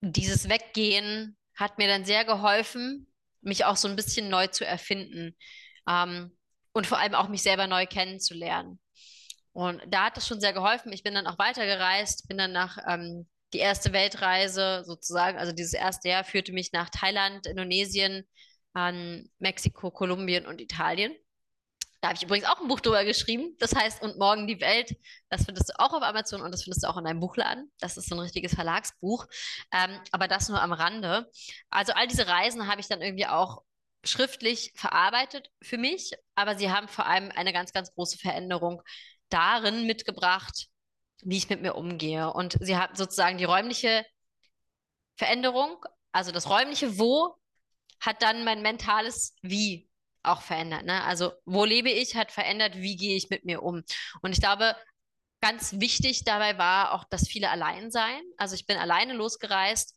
dieses 0.00 0.48
Weggehen 0.48 1.36
hat 1.54 1.78
mir 1.78 1.88
dann 1.88 2.04
sehr 2.04 2.24
geholfen, 2.24 3.06
mich 3.42 3.64
auch 3.64 3.76
so 3.76 3.88
ein 3.88 3.96
bisschen 3.96 4.28
neu 4.28 4.46
zu 4.48 4.66
erfinden 4.66 5.36
ähm, 5.88 6.36
und 6.72 6.86
vor 6.86 6.98
allem 6.98 7.14
auch 7.14 7.28
mich 7.28 7.42
selber 7.42 7.66
neu 7.66 7.86
kennenzulernen. 7.86 8.80
Und 9.52 9.82
da 9.88 10.04
hat 10.06 10.16
es 10.16 10.26
schon 10.26 10.40
sehr 10.40 10.52
geholfen. 10.52 10.92
Ich 10.92 11.02
bin 11.02 11.14
dann 11.14 11.26
auch 11.26 11.38
weitergereist, 11.38 12.28
bin 12.28 12.38
dann 12.38 12.52
nach 12.52 12.78
ähm, 12.86 13.28
die 13.52 13.58
erste 13.58 13.92
Weltreise 13.92 14.84
sozusagen, 14.86 15.38
also 15.38 15.52
dieses 15.52 15.74
erste 15.74 16.08
Jahr 16.08 16.24
führte 16.24 16.52
mich 16.52 16.72
nach 16.72 16.88
Thailand, 16.88 17.46
Indonesien, 17.46 18.26
an 18.72 19.28
Mexiko, 19.38 19.90
Kolumbien 19.90 20.46
und 20.46 20.60
Italien. 20.60 21.12
Da 22.00 22.08
habe 22.08 22.16
ich 22.16 22.22
übrigens 22.22 22.48
auch 22.48 22.60
ein 22.60 22.68
Buch 22.68 22.80
drüber 22.80 23.04
geschrieben. 23.04 23.56
Das 23.58 23.74
heißt, 23.74 24.02
und 24.02 24.18
morgen 24.18 24.46
die 24.46 24.60
Welt. 24.60 24.96
Das 25.28 25.44
findest 25.44 25.68
du 25.68 25.78
auch 25.78 25.92
auf 25.92 26.02
Amazon 26.02 26.40
und 26.40 26.50
das 26.50 26.62
findest 26.64 26.82
du 26.82 26.88
auch 26.88 26.96
in 26.96 27.04
deinem 27.04 27.20
Buchladen. 27.20 27.70
Das 27.78 27.98
ist 27.98 28.08
so 28.08 28.14
ein 28.14 28.20
richtiges 28.20 28.54
Verlagsbuch. 28.54 29.26
Ähm, 29.72 30.00
aber 30.10 30.26
das 30.26 30.48
nur 30.48 30.62
am 30.62 30.72
Rande. 30.72 31.30
Also 31.68 31.92
all 31.92 32.06
diese 32.06 32.26
Reisen 32.26 32.68
habe 32.68 32.80
ich 32.80 32.88
dann 32.88 33.02
irgendwie 33.02 33.26
auch 33.26 33.62
schriftlich 34.02 34.72
verarbeitet 34.76 35.50
für 35.60 35.76
mich. 35.76 36.12
Aber 36.34 36.56
sie 36.56 36.70
haben 36.70 36.88
vor 36.88 37.06
allem 37.06 37.30
eine 37.32 37.52
ganz, 37.52 37.72
ganz 37.72 37.92
große 37.94 38.16
Veränderung 38.16 38.82
darin 39.28 39.86
mitgebracht, 39.86 40.68
wie 41.22 41.36
ich 41.36 41.50
mit 41.50 41.60
mir 41.60 41.74
umgehe. 41.74 42.32
Und 42.32 42.56
sie 42.60 42.78
hat 42.78 42.96
sozusagen 42.96 43.36
die 43.36 43.44
räumliche 43.44 44.06
Veränderung, 45.16 45.84
also 46.12 46.32
das 46.32 46.48
räumliche 46.48 46.98
Wo, 46.98 47.36
hat 48.00 48.22
dann 48.22 48.44
mein 48.44 48.62
mentales 48.62 49.34
Wie 49.42 49.89
auch 50.22 50.42
verändert. 50.42 50.84
Ne? 50.84 51.02
Also 51.04 51.32
wo 51.44 51.64
lebe 51.64 51.90
ich, 51.90 52.16
hat 52.16 52.32
verändert, 52.32 52.76
wie 52.76 52.96
gehe 52.96 53.16
ich 53.16 53.30
mit 53.30 53.44
mir 53.44 53.62
um. 53.62 53.82
Und 54.22 54.32
ich 54.32 54.40
glaube, 54.40 54.76
ganz 55.40 55.80
wichtig 55.80 56.24
dabei 56.24 56.58
war 56.58 56.92
auch 56.92 57.04
das 57.04 57.26
viele 57.28 57.50
Alleinsein. 57.50 58.22
Also 58.36 58.54
ich 58.54 58.66
bin 58.66 58.76
alleine 58.76 59.14
losgereist 59.14 59.96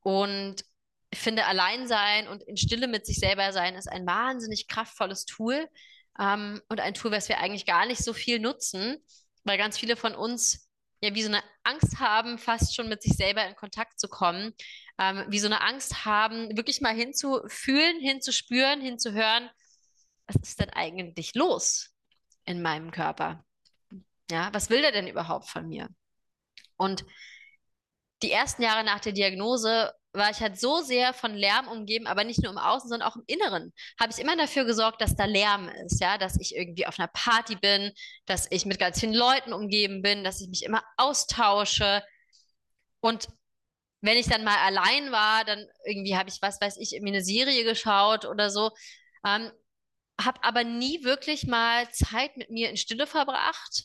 und 0.00 0.64
ich 1.10 1.18
finde, 1.18 1.46
Alleinsein 1.46 2.26
und 2.28 2.42
in 2.42 2.56
Stille 2.56 2.88
mit 2.88 3.06
sich 3.06 3.18
selber 3.18 3.52
sein 3.52 3.76
ist 3.76 3.88
ein 3.88 4.06
wahnsinnig 4.06 4.66
kraftvolles 4.66 5.26
Tool 5.26 5.68
ähm, 6.18 6.60
und 6.68 6.80
ein 6.80 6.94
Tool, 6.94 7.12
was 7.12 7.28
wir 7.28 7.38
eigentlich 7.38 7.66
gar 7.66 7.86
nicht 7.86 8.02
so 8.02 8.12
viel 8.12 8.40
nutzen, 8.40 8.96
weil 9.44 9.58
ganz 9.58 9.78
viele 9.78 9.96
von 9.96 10.14
uns 10.14 10.68
ja 11.00 11.14
wie 11.14 11.22
so 11.22 11.28
eine 11.28 11.42
Angst 11.62 12.00
haben, 12.00 12.38
fast 12.38 12.74
schon 12.74 12.88
mit 12.88 13.02
sich 13.02 13.14
selber 13.14 13.46
in 13.46 13.54
Kontakt 13.54 14.00
zu 14.00 14.08
kommen, 14.08 14.54
ähm, 14.98 15.24
wie 15.28 15.38
so 15.38 15.46
eine 15.46 15.60
Angst 15.60 16.04
haben, 16.04 16.56
wirklich 16.56 16.80
mal 16.80 16.94
hinzufühlen, 16.94 18.00
hinzuspüren, 18.00 18.80
hinzuhören, 18.80 19.50
was 20.26 20.36
ist 20.42 20.60
denn 20.60 20.70
eigentlich 20.70 21.34
los 21.34 21.90
in 22.44 22.62
meinem 22.62 22.90
Körper? 22.90 23.44
Ja, 24.30 24.52
was 24.52 24.70
will 24.70 24.82
der 24.82 24.92
denn 24.92 25.08
überhaupt 25.08 25.48
von 25.48 25.68
mir? 25.68 25.88
Und 26.76 27.04
die 28.22 28.30
ersten 28.30 28.62
Jahre 28.62 28.84
nach 28.84 29.00
der 29.00 29.12
Diagnose 29.12 29.92
war 30.14 30.30
ich 30.30 30.40
halt 30.40 30.58
so 30.58 30.80
sehr 30.80 31.12
von 31.12 31.34
Lärm 31.34 31.66
umgeben, 31.68 32.06
aber 32.06 32.24
nicht 32.24 32.40
nur 32.42 32.52
im 32.52 32.58
Außen, 32.58 32.88
sondern 32.88 33.08
auch 33.08 33.16
im 33.16 33.24
Inneren. 33.26 33.72
Habe 34.00 34.12
ich 34.12 34.18
immer 34.18 34.36
dafür 34.36 34.64
gesorgt, 34.64 35.00
dass 35.00 35.16
da 35.16 35.24
Lärm 35.24 35.68
ist, 35.84 36.00
ja, 36.00 36.18
dass 36.18 36.38
ich 36.40 36.54
irgendwie 36.54 36.86
auf 36.86 36.98
einer 36.98 37.08
Party 37.08 37.56
bin, 37.56 37.92
dass 38.24 38.46
ich 38.50 38.64
mit 38.64 38.78
ganz 38.78 39.00
vielen 39.00 39.12
Leuten 39.14 39.52
umgeben 39.52 40.02
bin, 40.02 40.22
dass 40.22 40.40
ich 40.40 40.48
mich 40.48 40.62
immer 40.62 40.82
austausche. 40.96 42.02
Und 43.00 43.28
wenn 44.00 44.16
ich 44.16 44.26
dann 44.26 44.44
mal 44.44 44.56
allein 44.58 45.10
war, 45.10 45.44
dann 45.44 45.66
irgendwie 45.84 46.16
habe 46.16 46.28
ich, 46.28 46.40
was 46.40 46.60
weiß 46.60 46.76
ich, 46.76 46.94
irgendwie 46.94 47.14
eine 47.14 47.24
Serie 47.24 47.64
geschaut 47.64 48.24
oder 48.24 48.50
so. 48.50 48.70
Ähm, 49.26 49.50
habe 50.20 50.42
aber 50.42 50.64
nie 50.64 51.04
wirklich 51.04 51.46
mal 51.46 51.90
Zeit 51.90 52.36
mit 52.36 52.50
mir 52.50 52.70
in 52.70 52.76
Stille 52.76 53.06
verbracht. 53.06 53.84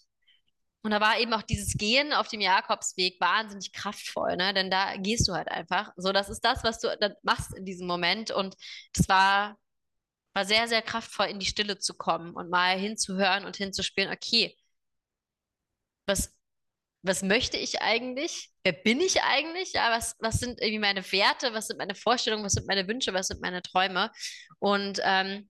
Und 0.81 0.91
da 0.91 1.01
war 1.01 1.19
eben 1.19 1.33
auch 1.33 1.41
dieses 1.41 1.73
Gehen 1.77 2.13
auf 2.13 2.29
dem 2.29 2.39
Jakobsweg 2.39 3.19
wahnsinnig 3.19 3.73
kraftvoll, 3.73 4.37
ne? 4.37 4.53
Denn 4.53 4.71
da 4.71 4.95
gehst 4.95 5.27
du 5.27 5.33
halt 5.33 5.49
einfach. 5.49 5.91
So, 5.97 6.13
das 6.13 6.29
ist 6.29 6.41
das, 6.45 6.63
was 6.63 6.79
du 6.79 6.95
dann 6.99 7.15
machst 7.21 7.53
in 7.55 7.65
diesem 7.65 7.85
Moment. 7.85 8.31
Und 8.31 8.55
das 8.93 9.09
war, 9.09 9.57
war 10.33 10.45
sehr, 10.45 10.67
sehr 10.69 10.81
kraftvoll, 10.81 11.27
in 11.27 11.39
die 11.39 11.45
Stille 11.45 11.79
zu 11.79 11.95
kommen 11.95 12.33
und 12.33 12.49
mal 12.49 12.77
hinzuhören 12.79 13.45
und 13.45 13.57
hinzuspielen, 13.57 14.11
okay, 14.13 14.55
was, 16.05 16.33
was 17.01 17.23
möchte 17.23 17.57
ich 17.57 17.81
eigentlich? 17.81 18.49
Wer 18.63 18.73
bin 18.73 19.01
ich 19.01 19.21
eigentlich? 19.21 19.73
Ja, 19.73 19.91
was, 19.91 20.15
was 20.19 20.39
sind 20.39 20.61
irgendwie 20.61 20.79
meine 20.79 21.11
Werte? 21.11 21.53
Was 21.53 21.67
sind 21.67 21.77
meine 21.77 21.95
Vorstellungen? 21.95 22.45
Was 22.45 22.53
sind 22.53 22.67
meine 22.67 22.87
Wünsche? 22.87 23.13
Was 23.13 23.27
sind 23.27 23.41
meine 23.41 23.61
Träume? 23.61 24.11
Und 24.59 25.01
ähm, 25.03 25.49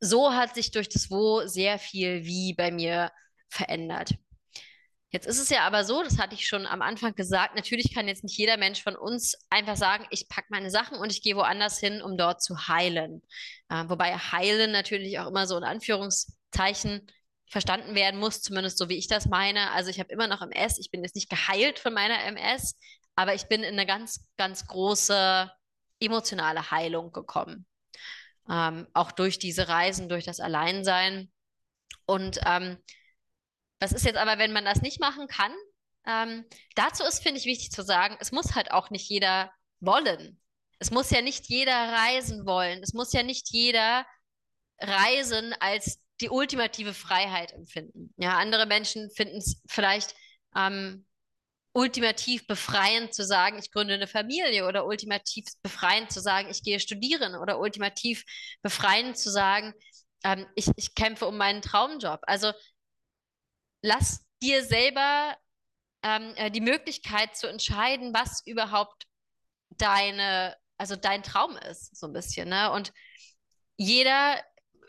so 0.00 0.32
hat 0.32 0.54
sich 0.54 0.70
durch 0.70 0.88
das 0.88 1.10
Wo 1.10 1.46
sehr 1.46 1.78
viel 1.78 2.24
Wie 2.24 2.54
bei 2.54 2.70
mir 2.70 3.10
verändert. 3.48 4.14
Jetzt 5.10 5.26
ist 5.26 5.38
es 5.38 5.48
ja 5.50 5.62
aber 5.62 5.84
so, 5.84 6.02
das 6.02 6.18
hatte 6.18 6.34
ich 6.34 6.46
schon 6.46 6.66
am 6.66 6.82
Anfang 6.82 7.14
gesagt, 7.14 7.54
natürlich 7.54 7.94
kann 7.94 8.08
jetzt 8.08 8.24
nicht 8.24 8.36
jeder 8.36 8.56
Mensch 8.56 8.82
von 8.82 8.96
uns 8.96 9.38
einfach 9.50 9.76
sagen, 9.76 10.06
ich 10.10 10.28
packe 10.28 10.48
meine 10.50 10.70
Sachen 10.70 10.98
und 10.98 11.12
ich 11.12 11.22
gehe 11.22 11.36
woanders 11.36 11.78
hin, 11.78 12.02
um 12.02 12.18
dort 12.18 12.42
zu 12.42 12.68
heilen. 12.68 13.22
Äh, 13.70 13.84
wobei 13.88 14.16
heilen 14.16 14.72
natürlich 14.72 15.18
auch 15.18 15.28
immer 15.28 15.46
so 15.46 15.56
in 15.56 15.64
Anführungszeichen 15.64 17.06
verstanden 17.48 17.94
werden 17.94 18.18
muss, 18.18 18.42
zumindest 18.42 18.78
so 18.78 18.88
wie 18.88 18.98
ich 18.98 19.06
das 19.06 19.26
meine. 19.26 19.70
Also 19.70 19.90
ich 19.90 20.00
habe 20.00 20.12
immer 20.12 20.26
noch 20.26 20.42
MS, 20.42 20.78
ich 20.78 20.90
bin 20.90 21.02
jetzt 21.02 21.14
nicht 21.14 21.30
geheilt 21.30 21.78
von 21.78 21.94
meiner 21.94 22.22
MS, 22.24 22.76
aber 23.14 23.34
ich 23.34 23.44
bin 23.46 23.62
in 23.62 23.74
eine 23.74 23.86
ganz, 23.86 24.28
ganz 24.36 24.66
große 24.66 25.50
emotionale 26.00 26.70
Heilung 26.70 27.12
gekommen. 27.12 27.66
Ähm, 28.48 28.86
auch 28.92 29.12
durch 29.12 29.38
diese 29.38 29.68
Reisen, 29.68 30.08
durch 30.08 30.24
das 30.24 30.40
Alleinsein. 30.40 31.30
Und 32.06 32.38
ähm, 32.46 32.78
was 33.80 33.92
ist 33.92 34.04
jetzt 34.04 34.16
aber, 34.16 34.38
wenn 34.38 34.52
man 34.52 34.64
das 34.64 34.82
nicht 34.82 35.00
machen 35.00 35.26
kann? 35.26 35.52
Ähm, 36.06 36.44
dazu 36.76 37.02
ist, 37.04 37.22
finde 37.22 37.40
ich, 37.40 37.46
wichtig 37.46 37.70
zu 37.70 37.82
sagen, 37.82 38.16
es 38.20 38.32
muss 38.32 38.54
halt 38.54 38.70
auch 38.70 38.90
nicht 38.90 39.08
jeder 39.08 39.52
wollen. 39.80 40.40
Es 40.78 40.90
muss 40.90 41.10
ja 41.10 41.22
nicht 41.22 41.46
jeder 41.48 41.72
reisen 41.72 42.46
wollen. 42.46 42.82
Es 42.82 42.92
muss 42.92 43.12
ja 43.12 43.22
nicht 43.22 43.48
jeder 43.50 44.06
reisen 44.78 45.54
als 45.58 46.00
die 46.20 46.30
ultimative 46.30 46.94
Freiheit 46.94 47.52
empfinden. 47.52 48.14
Ja, 48.16 48.38
andere 48.38 48.66
Menschen 48.66 49.10
finden 49.10 49.38
es 49.38 49.62
vielleicht 49.66 50.14
ähm, 50.54 51.06
ultimativ 51.76 52.46
befreiend 52.46 53.14
zu 53.14 53.24
sagen, 53.24 53.58
ich 53.58 53.70
gründe 53.70 53.94
eine 53.94 54.06
Familie 54.06 54.66
oder 54.66 54.86
ultimativ 54.86 55.44
befreiend 55.62 56.10
zu 56.10 56.20
sagen, 56.20 56.48
ich 56.50 56.62
gehe 56.62 56.80
studieren 56.80 57.34
oder 57.34 57.58
ultimativ 57.58 58.24
befreiend 58.62 59.18
zu 59.18 59.30
sagen, 59.30 59.74
ähm, 60.24 60.46
ich, 60.54 60.68
ich 60.76 60.94
kämpfe 60.94 61.26
um 61.26 61.36
meinen 61.36 61.62
Traumjob. 61.62 62.20
Also 62.22 62.52
lass 63.82 64.24
dir 64.42 64.64
selber 64.64 65.36
ähm, 66.02 66.32
äh, 66.36 66.50
die 66.50 66.62
Möglichkeit 66.62 67.36
zu 67.36 67.46
entscheiden, 67.46 68.14
was 68.14 68.42
überhaupt 68.46 69.04
deine, 69.70 70.56
also 70.78 70.96
dein 70.96 71.22
Traum 71.22 71.56
ist, 71.58 71.94
so 71.94 72.06
ein 72.06 72.12
bisschen. 72.14 72.48
Ne? 72.48 72.72
Und 72.72 72.92
jeder 73.76 74.42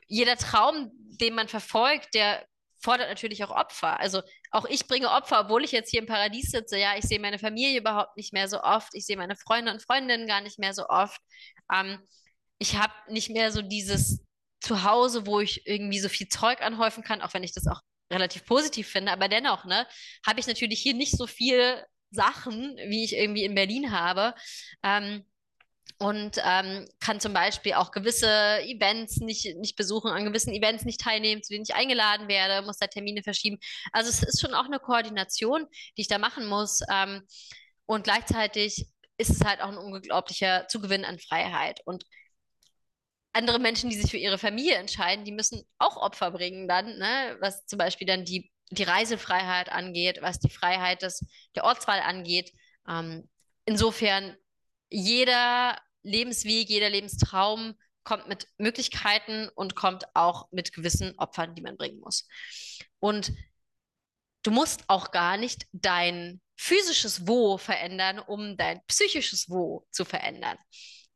jeder 0.07 0.37
Traum, 0.37 0.91
den 0.93 1.35
man 1.35 1.47
verfolgt, 1.47 2.13
der 2.13 2.47
fordert 2.79 3.09
natürlich 3.09 3.43
auch 3.43 3.51
Opfer. 3.51 3.99
Also 3.99 4.21
auch 4.51 4.65
ich 4.65 4.87
bringe 4.87 5.09
Opfer, 5.11 5.41
obwohl 5.41 5.63
ich 5.63 5.71
jetzt 5.71 5.89
hier 5.89 5.99
im 5.99 6.05
Paradies 6.05 6.51
sitze. 6.51 6.77
Ja, 6.77 6.97
ich 6.97 7.05
sehe 7.05 7.19
meine 7.19 7.39
Familie 7.39 7.79
überhaupt 7.79 8.17
nicht 8.17 8.33
mehr 8.33 8.47
so 8.47 8.61
oft. 8.61 8.89
Ich 8.93 9.05
sehe 9.05 9.17
meine 9.17 9.35
Freunde 9.35 9.71
und 9.71 9.81
Freundinnen 9.81 10.27
gar 10.27 10.41
nicht 10.41 10.59
mehr 10.59 10.73
so 10.73 10.87
oft. 10.87 11.21
Ähm, 11.73 11.99
ich 12.59 12.77
habe 12.77 12.93
nicht 13.09 13.29
mehr 13.29 13.51
so 13.51 13.61
dieses 13.61 14.23
Zuhause, 14.61 15.25
wo 15.27 15.39
ich 15.39 15.67
irgendwie 15.67 15.99
so 15.99 16.09
viel 16.09 16.27
Zeug 16.27 16.61
anhäufen 16.61 17.03
kann, 17.03 17.21
auch 17.21 17.33
wenn 17.33 17.43
ich 17.43 17.53
das 17.53 17.67
auch 17.67 17.81
relativ 18.11 18.45
positiv 18.45 18.87
finde. 18.87 19.11
Aber 19.11 19.27
dennoch, 19.27 19.65
ne, 19.65 19.85
habe 20.25 20.39
ich 20.39 20.47
natürlich 20.47 20.79
hier 20.81 20.93
nicht 20.93 21.17
so 21.17 21.27
viel 21.27 21.83
Sachen, 22.09 22.77
wie 22.87 23.03
ich 23.03 23.15
irgendwie 23.15 23.43
in 23.43 23.55
Berlin 23.55 23.91
habe. 23.91 24.33
Ähm, 24.83 25.25
und 25.99 26.37
ähm, 26.43 26.87
kann 26.99 27.19
zum 27.19 27.33
Beispiel 27.33 27.73
auch 27.73 27.91
gewisse 27.91 28.27
Events 28.61 29.17
nicht, 29.17 29.55
nicht 29.57 29.75
besuchen, 29.75 30.11
an 30.11 30.25
gewissen 30.25 30.53
Events 30.53 30.85
nicht 30.85 31.01
teilnehmen, 31.01 31.41
zu 31.41 31.53
denen 31.53 31.65
ich 31.67 31.75
eingeladen 31.75 32.27
werde, 32.27 32.65
muss 32.65 32.77
da 32.77 32.87
Termine 32.87 33.23
verschieben. 33.23 33.57
Also 33.91 34.09
es 34.09 34.21
ist 34.21 34.41
schon 34.41 34.53
auch 34.53 34.65
eine 34.65 34.79
Koordination, 34.79 35.65
die 35.97 36.01
ich 36.01 36.07
da 36.07 36.19
machen 36.19 36.45
muss. 36.45 36.81
Ähm, 36.91 37.23
und 37.87 38.03
gleichzeitig 38.03 38.85
ist 39.17 39.31
es 39.31 39.41
halt 39.41 39.61
auch 39.61 39.69
ein 39.69 39.77
unglaublicher 39.77 40.67
Zugewinn 40.67 41.05
an 41.05 41.19
Freiheit. 41.19 41.81
Und 41.85 42.05
andere 43.33 43.59
Menschen, 43.59 43.89
die 43.89 43.99
sich 43.99 44.11
für 44.11 44.17
ihre 44.17 44.37
Familie 44.37 44.75
entscheiden, 44.75 45.25
die 45.25 45.31
müssen 45.31 45.63
auch 45.77 45.97
Opfer 45.97 46.31
bringen 46.31 46.67
dann, 46.67 46.97
ne? 46.97 47.37
was 47.39 47.65
zum 47.65 47.77
Beispiel 47.77 48.07
dann 48.07 48.25
die, 48.25 48.51
die 48.71 48.83
Reisefreiheit 48.83 49.71
angeht, 49.71 50.19
was 50.21 50.39
die 50.39 50.49
Freiheit 50.49 51.01
des, 51.01 51.25
der 51.55 51.63
Ortswahl 51.63 51.99
angeht. 51.99 52.51
Ähm, 52.87 53.29
insofern 53.65 54.35
jeder 54.89 55.79
Lebensweg, 56.03 56.69
jeder 56.69 56.89
Lebenstraum 56.89 57.75
kommt 58.03 58.27
mit 58.27 58.47
Möglichkeiten 58.57 59.49
und 59.55 59.75
kommt 59.75 60.05
auch 60.15 60.47
mit 60.51 60.73
gewissen 60.73 61.13
Opfern, 61.17 61.55
die 61.55 61.61
man 61.61 61.75
bringen 61.75 61.99
muss. 61.99 62.27
Und 62.99 63.33
du 64.43 64.51
musst 64.51 64.85
auch 64.87 65.11
gar 65.11 65.37
nicht 65.37 65.67
dein 65.73 66.41
physisches 66.55 67.27
Wo 67.27 67.57
verändern, 67.57 68.19
um 68.19 68.55
dein 68.55 68.81
psychisches 68.87 69.49
Wo 69.49 69.85
zu 69.91 70.05
verändern. 70.05 70.57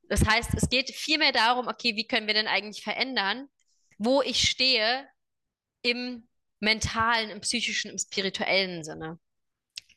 Das 0.10 0.25
heißt, 0.25 0.54
es 0.56 0.70
geht 0.70 0.92
vielmehr 0.92 1.32
darum, 1.32 1.68
okay, 1.68 1.96
wie 1.96 2.06
können 2.06 2.28
wir 2.28 2.34
denn 2.34 2.48
eigentlich 2.48 2.84
verändern, 2.84 3.48
wo 3.98 4.22
ich 4.22 4.50
stehe 4.50 5.08
im 5.82 6.28
mentalen, 6.60 7.30
im 7.30 7.40
psychischen, 7.40 7.92
im 7.92 7.98
spirituellen 7.98 8.84
Sinne. 8.84 9.20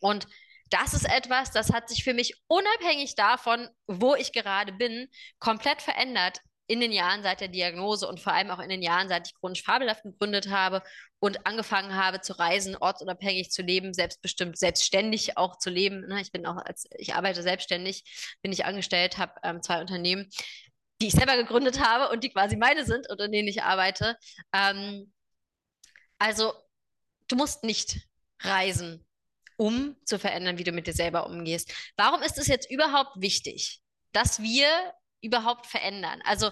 Und 0.01 0.29
das 0.75 0.93
ist 0.93 1.09
etwas, 1.09 1.53
das 1.53 1.73
hat 1.73 1.89
sich 1.89 2.03
für 2.03 2.15
mich 2.15 2.35
unabhängig 2.49 3.15
davon, 3.15 3.69
wo 3.87 4.17
ich 4.17 4.33
gerade 4.33 4.73
bin, 4.73 5.09
komplett 5.39 5.81
verändert 5.81 6.41
in 6.67 6.81
den 6.81 6.91
Jahren 6.91 7.23
seit 7.23 7.41
der 7.41 7.49
Diagnose 7.49 8.09
und 8.09 8.19
vor 8.19 8.33
allem 8.33 8.51
auch 8.51 8.59
in 8.59 8.71
den 8.71 8.83
Jahren, 8.83 9.09
seit 9.09 9.29
ich 9.29 9.35
chronisch 9.35 9.63
fabelhaft 9.63 10.03
gegründet 10.03 10.51
habe 10.51 10.83
und 11.21 11.47
angefangen 11.47 11.95
habe 11.95 12.23
zu 12.23 12.37
reisen, 12.37 12.77
ortsunabhängig 12.77 13.51
zu 13.51 13.63
leben, 13.63 13.95
selbstbestimmt, 13.95 14.59
selbstständig 14.59 15.37
auch 15.37 15.59
zu 15.59 15.71
leben. 15.71 16.09
Ne, 16.09 16.21
ich 16.21 16.33
bin 16.33 16.45
auch 16.45 16.57
als, 16.57 16.89
ich 16.99 17.15
arbeite 17.15 17.43
selbstständig, 17.43 18.37
bin 18.43 18.51
ich 18.51 18.65
angestellt, 18.65 19.17
habe 19.19 19.35
ähm, 19.45 19.63
zwei 19.63 19.81
Unternehmen, 19.81 20.29
die 21.01 21.07
ich 21.07 21.13
selber 21.13 21.37
gegründet 21.37 21.81
habe 21.81 22.13
und 22.13 22.25
die 22.25 22.31
quasi 22.31 22.57
meine 22.57 22.85
sind 22.85 23.09
und 23.09 23.21
in 23.21 23.31
denen 23.31 23.49
ich 23.49 23.63
arbeite. 23.63 24.17
Ähm, 24.53 25.13
also 26.19 26.53
du 27.29 27.37
musst 27.37 27.63
nicht 27.63 28.09
reisen, 28.41 29.07
um 29.57 29.97
zu 30.05 30.19
verändern, 30.19 30.59
wie 30.59 30.65
du 30.65 30.73
mit 30.73 30.87
dir 30.87 30.93
selber 30.93 31.27
umgehst. 31.27 31.73
Warum 31.97 32.23
ist 32.23 32.39
es 32.39 32.47
jetzt 32.47 32.71
überhaupt 32.71 33.21
wichtig, 33.21 33.81
dass 34.13 34.43
wir 34.43 34.69
überhaupt 35.21 35.67
verändern? 35.67 36.21
Also, 36.25 36.51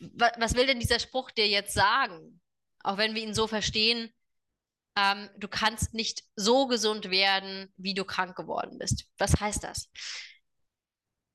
was 0.00 0.54
will 0.54 0.66
denn 0.66 0.80
dieser 0.80 0.98
Spruch 0.98 1.30
dir 1.30 1.48
jetzt 1.48 1.74
sagen? 1.74 2.40
Auch 2.82 2.98
wenn 2.98 3.14
wir 3.14 3.22
ihn 3.22 3.34
so 3.34 3.46
verstehen, 3.46 4.12
ähm, 4.96 5.28
du 5.36 5.48
kannst 5.48 5.94
nicht 5.94 6.24
so 6.34 6.66
gesund 6.66 7.10
werden, 7.10 7.72
wie 7.76 7.94
du 7.94 8.04
krank 8.04 8.36
geworden 8.36 8.78
bist. 8.78 9.04
Was 9.18 9.38
heißt 9.38 9.62
das? 9.62 9.90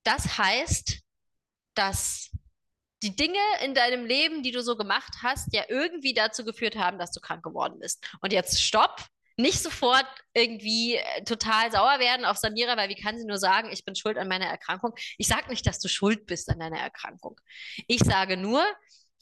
Das 0.03 0.37
heißt, 0.37 0.99
dass 1.75 2.31
die 3.03 3.15
Dinge 3.15 3.39
in 3.63 3.73
deinem 3.73 4.05
Leben, 4.05 4.43
die 4.43 4.51
du 4.51 4.61
so 4.61 4.75
gemacht 4.75 5.13
hast, 5.23 5.53
ja 5.53 5.63
irgendwie 5.69 6.13
dazu 6.13 6.43
geführt 6.43 6.75
haben, 6.75 6.99
dass 6.99 7.11
du 7.11 7.19
krank 7.19 7.43
geworden 7.43 7.79
bist. 7.79 8.07
Und 8.21 8.33
jetzt 8.33 8.61
stopp, 8.61 9.05
nicht 9.41 9.61
sofort 9.61 10.05
irgendwie 10.33 10.95
äh, 10.95 11.23
total 11.23 11.71
sauer 11.71 11.99
werden 11.99 12.25
auf 12.25 12.37
Samira, 12.37 12.77
weil 12.77 12.89
wie 12.89 13.01
kann 13.01 13.17
sie 13.17 13.25
nur 13.25 13.37
sagen, 13.37 13.69
ich 13.71 13.85
bin 13.85 13.95
schuld 13.95 14.17
an 14.17 14.27
meiner 14.27 14.45
Erkrankung? 14.45 14.93
Ich 15.17 15.27
sage 15.27 15.49
nicht, 15.49 15.65
dass 15.67 15.79
du 15.79 15.87
schuld 15.87 16.25
bist 16.25 16.49
an 16.49 16.59
deiner 16.59 16.79
Erkrankung. 16.79 17.39
Ich 17.87 17.99
sage 17.99 18.37
nur, 18.37 18.63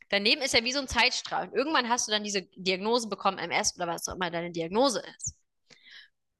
dein 0.09 0.23
Leben 0.23 0.41
ist 0.41 0.53
ja 0.53 0.63
wie 0.63 0.71
so 0.71 0.79
ein 0.79 0.87
Zeitstrahl. 0.87 1.47
Und 1.47 1.55
irgendwann 1.55 1.89
hast 1.89 2.07
du 2.07 2.11
dann 2.11 2.23
diese 2.23 2.43
Diagnose 2.55 3.07
bekommen, 3.09 3.37
MS 3.37 3.75
oder 3.75 3.87
was 3.87 4.07
auch 4.07 4.15
immer 4.15 4.31
deine 4.31 4.51
Diagnose 4.51 5.01
ist. 5.17 5.35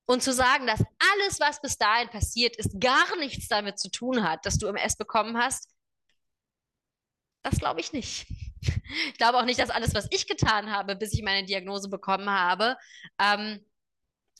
Und 0.06 0.24
zu 0.24 0.34
sagen, 0.34 0.66
dass 0.66 0.80
alles, 1.14 1.40
was 1.40 1.62
bis 1.62 1.78
dahin 1.78 2.10
passiert 2.10 2.56
ist, 2.56 2.80
gar 2.80 3.16
nichts 3.18 3.48
damit 3.48 3.78
zu 3.78 3.92
tun 3.92 4.24
hat, 4.28 4.46
dass 4.46 4.58
du 4.58 4.68
MS 4.68 4.98
bekommen 4.98 5.38
hast, 5.38 5.70
das 7.44 7.60
glaube 7.60 7.80
ich 7.80 7.94
nicht. 7.94 8.28
Ich 8.62 9.18
glaube 9.18 9.38
auch 9.38 9.46
nicht, 9.46 9.60
dass 9.60 9.70
alles, 9.70 9.94
was 9.94 10.08
ich 10.12 10.28
getan 10.28 10.72
habe, 10.72 10.96
bis 10.96 11.14
ich 11.14 11.22
meine 11.22 11.46
Diagnose 11.46 11.90
bekommen 11.90 12.30
habe, 12.30 12.76
ähm, 13.20 13.64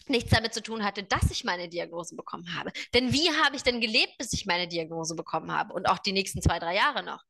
nichts 0.10 0.32
damit 0.32 0.54
zu 0.54 0.62
tun 0.62 0.84
hatte, 0.84 1.04
dass 1.04 1.32
ich 1.32 1.44
meine 1.44 1.70
Diagnose 1.70 2.16
bekommen 2.16 2.56
habe. 2.56 2.72
Denn 2.94 3.14
wie 3.14 3.30
habe 3.44 3.56
ich 3.56 3.64
denn 3.64 3.82
gelebt, 3.82 4.18
bis 4.18 4.34
ich 4.34 4.46
meine 4.46 4.68
Diagnose 4.68 5.16
bekommen 5.16 5.52
habe? 5.52 5.74
Und 5.74 5.88
auch 5.88 6.00
die 6.00 6.14
nächsten 6.14 6.42
zwei, 6.42 6.60
drei 6.60 6.76
Jahre 6.76 7.04
noch? 7.04 7.24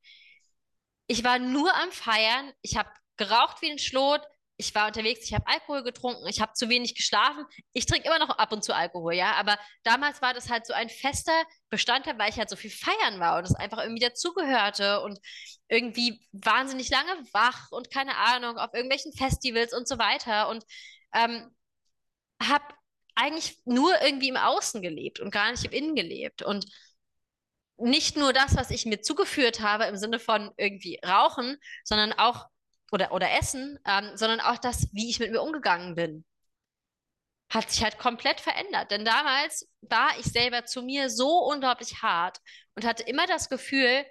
Ich 1.07 1.23
war 1.23 1.39
nur 1.39 1.73
am 1.75 1.91
Feiern, 1.91 2.51
ich 2.61 2.77
habe 2.77 2.89
geraucht 3.17 3.61
wie 3.61 3.71
ein 3.71 3.79
Schlot, 3.79 4.21
ich 4.59 4.75
war 4.75 4.87
unterwegs, 4.87 5.23
ich 5.23 5.33
habe 5.33 5.47
Alkohol 5.47 5.83
getrunken, 5.83 6.27
ich 6.27 6.41
habe 6.41 6.51
zu 6.53 6.67
wenig 6.67 6.93
geschlafen. 6.93 7.45
Ich 7.71 7.85
trinke 7.85 8.07
immer 8.07 8.19
noch 8.19 8.29
ab 8.29 8.51
und 8.51 8.61
zu 8.61 8.75
Alkohol, 8.75 9.13
ja, 9.13 9.31
aber 9.35 9.57
damals 9.83 10.21
war 10.21 10.33
das 10.33 10.49
halt 10.49 10.67
so 10.67 10.73
ein 10.73 10.89
fester 10.89 11.31
Bestandteil, 11.69 12.19
weil 12.19 12.29
ich 12.29 12.37
halt 12.37 12.49
so 12.49 12.57
viel 12.57 12.69
feiern 12.69 13.21
war 13.21 13.37
und 13.37 13.45
es 13.45 13.55
einfach 13.55 13.77
irgendwie 13.77 14.01
dazugehörte 14.01 15.01
und 15.01 15.17
irgendwie 15.69 16.27
wahnsinnig 16.33 16.89
lange 16.89 17.23
wach 17.31 17.71
und 17.71 17.89
keine 17.89 18.17
Ahnung, 18.17 18.57
auf 18.57 18.73
irgendwelchen 18.73 19.13
Festivals 19.13 19.73
und 19.73 19.87
so 19.87 19.97
weiter. 19.97 20.49
Und 20.49 20.65
ähm, 21.13 21.49
habe 22.41 22.65
eigentlich 23.15 23.59
nur 23.65 24.01
irgendwie 24.01 24.29
im 24.29 24.37
Außen 24.37 24.81
gelebt 24.81 25.19
und 25.19 25.31
gar 25.31 25.51
nicht 25.51 25.65
im 25.65 25.71
Innen 25.71 25.95
gelebt 25.95 26.41
und 26.41 26.65
nicht 27.77 28.15
nur 28.17 28.31
das, 28.33 28.55
was 28.55 28.69
ich 28.71 28.85
mir 28.85 29.01
zugeführt 29.01 29.61
habe 29.61 29.85
im 29.85 29.97
Sinne 29.97 30.19
von 30.19 30.51
irgendwie 30.57 30.99
rauchen, 31.05 31.57
sondern 31.83 32.13
auch 32.13 32.47
oder, 32.91 33.11
oder 33.11 33.31
Essen, 33.39 33.79
ähm, 33.85 34.11
sondern 34.15 34.39
auch 34.41 34.57
das, 34.57 34.87
wie 34.93 35.09
ich 35.09 35.19
mit 35.19 35.31
mir 35.31 35.41
umgegangen 35.41 35.95
bin. 35.95 36.25
hat 37.49 37.71
sich 37.71 37.83
halt 37.83 37.97
komplett 37.97 38.39
verändert. 38.41 38.91
Denn 38.91 39.05
damals 39.05 39.67
war 39.81 40.09
ich 40.19 40.25
selber 40.25 40.65
zu 40.65 40.81
mir 40.83 41.09
so 41.09 41.39
unglaublich 41.45 42.01
hart 42.01 42.39
und 42.75 42.85
hatte 42.85 43.03
immer 43.03 43.25
das 43.27 43.49
Gefühl, 43.49 44.05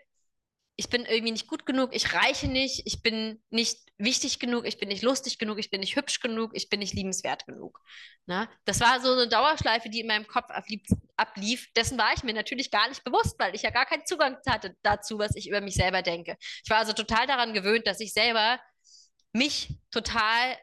ich 0.76 0.88
bin 0.90 1.04
irgendwie 1.06 1.32
nicht 1.32 1.48
gut 1.48 1.66
genug, 1.66 1.94
ich 1.94 2.14
reiche 2.14 2.48
nicht, 2.48 2.82
ich 2.86 3.02
bin 3.02 3.42
nicht 3.50 3.87
wichtig 3.98 4.38
genug, 4.38 4.64
ich 4.64 4.78
bin 4.78 4.88
nicht 4.88 5.02
lustig 5.02 5.38
genug, 5.38 5.58
ich 5.58 5.70
bin 5.70 5.80
nicht 5.80 5.96
hübsch 5.96 6.20
genug, 6.20 6.52
ich 6.54 6.68
bin 6.68 6.78
nicht 6.78 6.94
liebenswert 6.94 7.46
genug. 7.46 7.80
Ne? 8.26 8.48
Das 8.64 8.80
war 8.80 9.00
so 9.00 9.12
eine 9.12 9.28
Dauerschleife, 9.28 9.90
die 9.90 10.00
in 10.00 10.06
meinem 10.06 10.26
Kopf 10.26 10.50
ablief, 10.50 10.82
ablief. 11.16 11.72
Dessen 11.74 11.98
war 11.98 12.12
ich 12.14 12.22
mir 12.22 12.32
natürlich 12.32 12.70
gar 12.70 12.88
nicht 12.88 13.02
bewusst, 13.02 13.38
weil 13.38 13.54
ich 13.54 13.62
ja 13.62 13.70
gar 13.70 13.86
keinen 13.86 14.06
Zugang 14.06 14.38
hatte 14.46 14.76
dazu, 14.82 15.18
was 15.18 15.34
ich 15.34 15.48
über 15.48 15.60
mich 15.60 15.74
selber 15.74 16.02
denke. 16.02 16.36
Ich 16.62 16.70
war 16.70 16.78
also 16.78 16.92
total 16.92 17.26
daran 17.26 17.52
gewöhnt, 17.52 17.86
dass 17.86 18.00
ich 18.00 18.12
selber 18.12 18.60
mich 19.32 19.74
total 19.90 20.56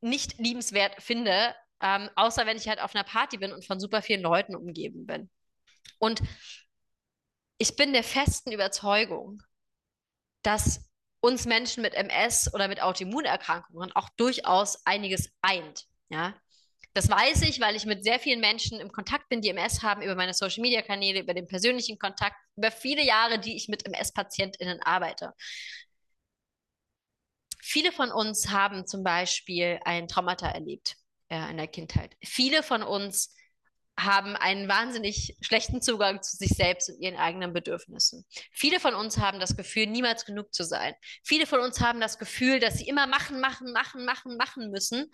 nicht 0.00 0.38
liebenswert 0.38 1.00
finde, 1.02 1.54
ähm, 1.80 2.10
außer 2.16 2.44
wenn 2.46 2.56
ich 2.56 2.68
halt 2.68 2.80
auf 2.80 2.94
einer 2.94 3.04
Party 3.04 3.38
bin 3.38 3.52
und 3.52 3.64
von 3.64 3.80
super 3.80 4.02
vielen 4.02 4.22
Leuten 4.22 4.56
umgeben 4.56 5.06
bin. 5.06 5.30
Und 5.98 6.22
ich 7.58 7.76
bin 7.76 7.92
der 7.92 8.04
festen 8.04 8.50
Überzeugung, 8.50 9.42
dass 10.42 10.91
uns 11.22 11.46
Menschen 11.46 11.82
mit 11.82 11.94
MS 11.94 12.52
oder 12.52 12.68
mit 12.68 12.82
Autoimmunerkrankungen 12.82 13.92
auch 13.92 14.10
durchaus 14.16 14.84
einiges 14.84 15.30
eint. 15.40 15.86
Ja? 16.10 16.34
Das 16.94 17.08
weiß 17.08 17.42
ich, 17.42 17.60
weil 17.60 17.76
ich 17.76 17.86
mit 17.86 18.04
sehr 18.04 18.18
vielen 18.18 18.40
Menschen 18.40 18.80
im 18.80 18.92
Kontakt 18.92 19.28
bin, 19.30 19.40
die 19.40 19.48
MS 19.48 19.82
haben, 19.82 20.02
über 20.02 20.14
meine 20.14 20.34
Social-Media-Kanäle, 20.34 21.20
über 21.20 21.32
den 21.32 21.46
persönlichen 21.46 21.98
Kontakt, 21.98 22.36
über 22.56 22.70
viele 22.70 23.04
Jahre, 23.04 23.38
die 23.38 23.56
ich 23.56 23.68
mit 23.68 23.86
MS-PatientInnen 23.86 24.82
arbeite. 24.82 25.32
Viele 27.60 27.92
von 27.92 28.10
uns 28.10 28.50
haben 28.50 28.86
zum 28.86 29.04
Beispiel 29.04 29.80
ein 29.84 30.08
Traumata 30.08 30.48
erlebt 30.48 30.96
äh, 31.28 31.50
in 31.50 31.56
der 31.56 31.68
Kindheit. 31.68 32.16
Viele 32.22 32.62
von 32.62 32.82
uns 32.82 33.34
haben 33.98 34.36
einen 34.36 34.68
wahnsinnig 34.68 35.36
schlechten 35.40 35.82
Zugang 35.82 36.22
zu 36.22 36.36
sich 36.36 36.50
selbst 36.50 36.88
und 36.88 36.98
ihren 36.98 37.16
eigenen 37.16 37.52
Bedürfnissen. 37.52 38.24
Viele 38.50 38.80
von 38.80 38.94
uns 38.94 39.18
haben 39.18 39.38
das 39.38 39.56
Gefühl, 39.56 39.86
niemals 39.86 40.24
genug 40.24 40.54
zu 40.54 40.64
sein. 40.64 40.94
Viele 41.22 41.46
von 41.46 41.60
uns 41.60 41.80
haben 41.80 42.00
das 42.00 42.18
Gefühl, 42.18 42.58
dass 42.58 42.78
sie 42.78 42.88
immer 42.88 43.06
machen, 43.06 43.40
machen, 43.40 43.72
machen, 43.72 44.04
machen, 44.04 44.36
machen 44.36 44.70
müssen, 44.70 45.12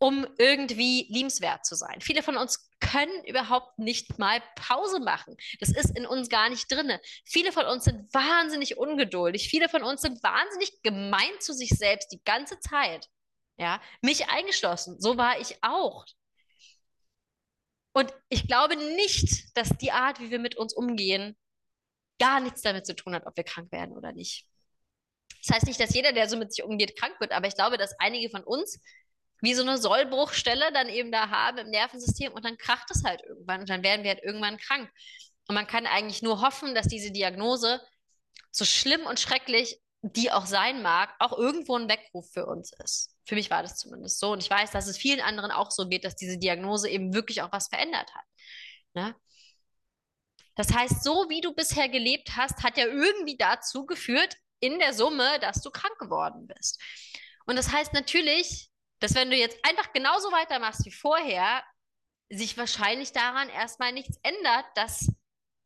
um 0.00 0.26
irgendwie 0.38 1.06
liebenswert 1.10 1.64
zu 1.64 1.74
sein. 1.76 2.00
Viele 2.00 2.22
von 2.22 2.36
uns 2.36 2.70
können 2.80 3.24
überhaupt 3.26 3.78
nicht 3.78 4.18
mal 4.18 4.42
Pause 4.56 4.98
machen. 4.98 5.36
Das 5.60 5.68
ist 5.68 5.96
in 5.96 6.06
uns 6.06 6.30
gar 6.30 6.48
nicht 6.48 6.72
drin. 6.72 6.92
Viele 7.24 7.52
von 7.52 7.66
uns 7.66 7.84
sind 7.84 8.12
wahnsinnig 8.12 8.78
ungeduldig. 8.78 9.48
Viele 9.48 9.68
von 9.68 9.82
uns 9.82 10.00
sind 10.00 10.22
wahnsinnig 10.22 10.82
gemein 10.82 11.30
zu 11.40 11.52
sich 11.52 11.70
selbst 11.70 12.10
die 12.12 12.22
ganze 12.24 12.58
Zeit. 12.60 13.08
Ja, 13.58 13.80
mich 14.00 14.30
eingeschlossen. 14.30 14.98
So 14.98 15.18
war 15.18 15.38
ich 15.38 15.58
auch. 15.62 16.06
Und 17.92 18.12
ich 18.28 18.46
glaube 18.46 18.76
nicht, 18.76 19.56
dass 19.56 19.70
die 19.78 19.92
Art, 19.92 20.20
wie 20.20 20.30
wir 20.30 20.38
mit 20.38 20.56
uns 20.56 20.74
umgehen, 20.74 21.36
gar 22.18 22.40
nichts 22.40 22.62
damit 22.62 22.86
zu 22.86 22.94
tun 22.94 23.14
hat, 23.14 23.26
ob 23.26 23.36
wir 23.36 23.44
krank 23.44 23.72
werden 23.72 23.96
oder 23.96 24.12
nicht. 24.12 24.46
Das 25.42 25.56
heißt 25.56 25.66
nicht, 25.66 25.80
dass 25.80 25.94
jeder, 25.94 26.12
der 26.12 26.28
so 26.28 26.36
mit 26.36 26.52
sich 26.52 26.64
umgeht, 26.64 26.98
krank 26.98 27.18
wird, 27.18 27.32
aber 27.32 27.48
ich 27.48 27.54
glaube, 27.54 27.78
dass 27.78 27.98
einige 27.98 28.30
von 28.30 28.44
uns 28.44 28.80
wie 29.42 29.54
so 29.54 29.62
eine 29.62 29.78
Sollbruchstelle 29.78 30.70
dann 30.72 30.88
eben 30.88 31.10
da 31.10 31.30
haben 31.30 31.58
im 31.58 31.70
Nervensystem 31.70 32.32
und 32.32 32.44
dann 32.44 32.58
kracht 32.58 32.90
es 32.90 33.04
halt 33.04 33.22
irgendwann 33.22 33.60
und 33.60 33.70
dann 33.70 33.82
werden 33.82 34.02
wir 34.02 34.10
halt 34.10 34.22
irgendwann 34.22 34.58
krank. 34.58 34.90
Und 35.48 35.54
man 35.54 35.66
kann 35.66 35.86
eigentlich 35.86 36.22
nur 36.22 36.42
hoffen, 36.42 36.74
dass 36.74 36.88
diese 36.88 37.10
Diagnose, 37.10 37.80
so 38.52 38.64
schlimm 38.64 39.06
und 39.06 39.18
schrecklich 39.18 39.80
die 40.02 40.32
auch 40.32 40.46
sein 40.46 40.82
mag, 40.82 41.14
auch 41.18 41.36
irgendwo 41.36 41.76
ein 41.76 41.88
Weckruf 41.88 42.30
für 42.32 42.46
uns 42.46 42.72
ist. 42.84 43.14
Für 43.30 43.36
mich 43.36 43.48
war 43.48 43.62
das 43.62 43.76
zumindest 43.76 44.18
so. 44.18 44.32
Und 44.32 44.42
ich 44.42 44.50
weiß, 44.50 44.72
dass 44.72 44.88
es 44.88 44.98
vielen 44.98 45.20
anderen 45.20 45.52
auch 45.52 45.70
so 45.70 45.86
geht, 45.86 46.04
dass 46.04 46.16
diese 46.16 46.36
Diagnose 46.36 46.90
eben 46.90 47.14
wirklich 47.14 47.42
auch 47.42 47.52
was 47.52 47.68
verändert 47.68 48.12
hat. 48.12 48.24
Ne? 48.92 49.14
Das 50.56 50.72
heißt, 50.74 51.04
so 51.04 51.26
wie 51.28 51.40
du 51.40 51.54
bisher 51.54 51.88
gelebt 51.88 52.34
hast, 52.36 52.64
hat 52.64 52.76
ja 52.76 52.86
irgendwie 52.86 53.36
dazu 53.36 53.86
geführt, 53.86 54.36
in 54.58 54.80
der 54.80 54.94
Summe, 54.94 55.38
dass 55.38 55.62
du 55.62 55.70
krank 55.70 55.96
geworden 56.00 56.48
bist. 56.48 56.82
Und 57.46 57.54
das 57.54 57.70
heißt 57.70 57.92
natürlich, 57.92 58.68
dass 58.98 59.14
wenn 59.14 59.30
du 59.30 59.36
jetzt 59.36 59.56
einfach 59.62 59.92
genauso 59.92 60.32
weitermachst 60.32 60.84
wie 60.84 60.90
vorher, 60.90 61.62
sich 62.30 62.58
wahrscheinlich 62.58 63.12
daran 63.12 63.48
erstmal 63.48 63.92
nichts 63.92 64.18
ändert, 64.24 64.66
dass 64.74 65.06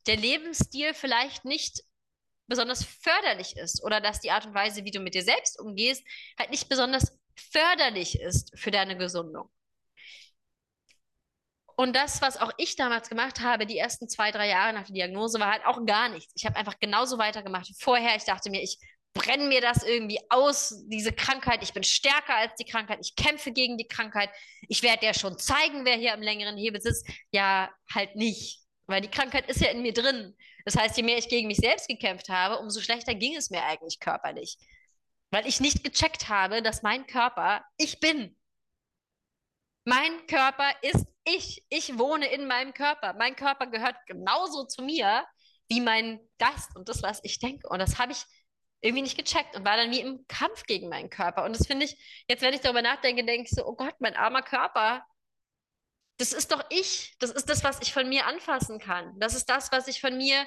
der 0.06 0.16
Lebensstil 0.16 0.92
vielleicht 0.92 1.46
nicht 1.46 1.82
besonders 2.46 2.84
förderlich 2.84 3.56
ist 3.56 3.82
oder 3.82 4.02
dass 4.02 4.20
die 4.20 4.32
Art 4.32 4.44
und 4.44 4.52
Weise, 4.52 4.84
wie 4.84 4.90
du 4.90 5.00
mit 5.00 5.14
dir 5.14 5.22
selbst 5.22 5.58
umgehst, 5.58 6.04
halt 6.38 6.50
nicht 6.50 6.68
besonders 6.68 7.18
förderlich 7.36 8.20
ist 8.20 8.58
für 8.58 8.70
deine 8.70 8.96
Gesundung. 8.96 9.48
Und 11.76 11.96
das, 11.96 12.22
was 12.22 12.36
auch 12.36 12.52
ich 12.56 12.76
damals 12.76 13.08
gemacht 13.08 13.40
habe, 13.40 13.66
die 13.66 13.78
ersten 13.78 14.08
zwei, 14.08 14.30
drei 14.30 14.48
Jahre 14.48 14.72
nach 14.72 14.84
der 14.84 14.94
Diagnose, 14.94 15.40
war 15.40 15.50
halt 15.50 15.66
auch 15.66 15.84
gar 15.86 16.08
nichts. 16.08 16.32
Ich 16.36 16.46
habe 16.46 16.56
einfach 16.56 16.78
genauso 16.78 17.18
weitergemacht 17.18 17.68
wie 17.68 17.74
vorher. 17.78 18.14
Ich 18.16 18.24
dachte 18.24 18.48
mir, 18.50 18.62
ich 18.62 18.78
brenne 19.12 19.46
mir 19.46 19.60
das 19.60 19.82
irgendwie 19.82 20.20
aus, 20.28 20.84
diese 20.86 21.12
Krankheit. 21.12 21.62
Ich 21.62 21.72
bin 21.72 21.82
stärker 21.82 22.36
als 22.36 22.54
die 22.56 22.64
Krankheit. 22.64 22.98
Ich 23.00 23.16
kämpfe 23.16 23.52
gegen 23.52 23.76
die 23.76 23.88
Krankheit. 23.88 24.30
Ich 24.68 24.82
werde 24.82 25.06
ja 25.06 25.14
schon 25.14 25.38
zeigen, 25.38 25.84
wer 25.84 25.96
hier 25.96 26.14
am 26.14 26.22
längeren 26.22 26.56
Hebel 26.56 26.80
sitzt. 26.80 27.08
Ja, 27.32 27.70
halt 27.92 28.14
nicht. 28.14 28.60
Weil 28.86 29.00
die 29.00 29.10
Krankheit 29.10 29.48
ist 29.48 29.60
ja 29.60 29.70
in 29.70 29.82
mir 29.82 29.92
drin. 29.92 30.36
Das 30.64 30.76
heißt, 30.76 30.96
je 30.96 31.02
mehr 31.02 31.18
ich 31.18 31.28
gegen 31.28 31.48
mich 31.48 31.58
selbst 31.58 31.88
gekämpft 31.88 32.28
habe, 32.28 32.58
umso 32.58 32.80
schlechter 32.80 33.14
ging 33.14 33.34
es 33.36 33.50
mir 33.50 33.64
eigentlich 33.64 33.98
körperlich. 33.98 34.58
Weil 35.34 35.48
ich 35.48 35.58
nicht 35.58 35.82
gecheckt 35.82 36.28
habe, 36.28 36.62
dass 36.62 36.82
mein 36.82 37.08
Körper 37.08 37.64
ich 37.76 37.98
bin. 37.98 38.38
Mein 39.84 40.28
Körper 40.28 40.70
ist 40.82 41.08
ich. 41.24 41.66
Ich 41.70 41.98
wohne 41.98 42.32
in 42.32 42.46
meinem 42.46 42.72
Körper. 42.72 43.14
Mein 43.14 43.34
Körper 43.34 43.66
gehört 43.66 43.96
genauso 44.06 44.64
zu 44.64 44.84
mir 44.84 45.26
wie 45.66 45.80
mein 45.80 46.20
Geist 46.38 46.76
und 46.76 46.88
das, 46.88 47.02
was 47.02 47.18
ich 47.24 47.40
denke. 47.40 47.68
Und 47.68 47.80
das 47.80 47.98
habe 47.98 48.12
ich 48.12 48.24
irgendwie 48.80 49.02
nicht 49.02 49.18
gecheckt 49.18 49.56
und 49.56 49.64
war 49.64 49.76
dann 49.76 49.90
wie 49.90 49.98
im 49.98 50.24
Kampf 50.28 50.66
gegen 50.66 50.88
meinen 50.88 51.10
Körper. 51.10 51.42
Und 51.42 51.58
das 51.58 51.66
finde 51.66 51.86
ich, 51.86 52.24
jetzt 52.28 52.42
wenn 52.42 52.54
ich 52.54 52.60
darüber 52.60 52.82
nachdenke, 52.82 53.26
denke 53.26 53.48
ich 53.48 53.50
so, 53.50 53.66
oh 53.66 53.74
Gott, 53.74 53.96
mein 53.98 54.14
armer 54.14 54.42
Körper, 54.42 55.04
das 56.18 56.32
ist 56.32 56.52
doch 56.52 56.64
ich. 56.70 57.16
Das 57.18 57.32
ist 57.32 57.50
das, 57.50 57.64
was 57.64 57.82
ich 57.82 57.92
von 57.92 58.08
mir 58.08 58.26
anfassen 58.26 58.78
kann. 58.78 59.18
Das 59.18 59.34
ist 59.34 59.50
das, 59.50 59.72
was 59.72 59.88
ich 59.88 60.00
von 60.00 60.16
mir 60.16 60.46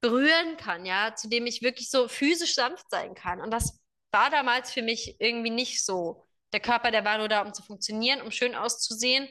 berühren 0.00 0.56
kann, 0.56 0.84
ja, 0.84 1.14
zu 1.14 1.28
dem 1.28 1.46
ich 1.46 1.62
wirklich 1.62 1.90
so 1.90 2.08
physisch 2.08 2.56
sanft 2.56 2.90
sein 2.90 3.14
kann. 3.14 3.40
Und 3.40 3.52
das 3.52 3.85
war 4.12 4.30
damals 4.30 4.72
für 4.72 4.82
mich 4.82 5.20
irgendwie 5.20 5.50
nicht 5.50 5.84
so. 5.84 6.24
Der 6.52 6.60
Körper, 6.60 6.90
der 6.90 7.04
war 7.04 7.18
nur 7.18 7.28
da, 7.28 7.42
um 7.42 7.52
zu 7.52 7.62
funktionieren, 7.62 8.22
um 8.22 8.30
schön 8.30 8.54
auszusehen. 8.54 9.28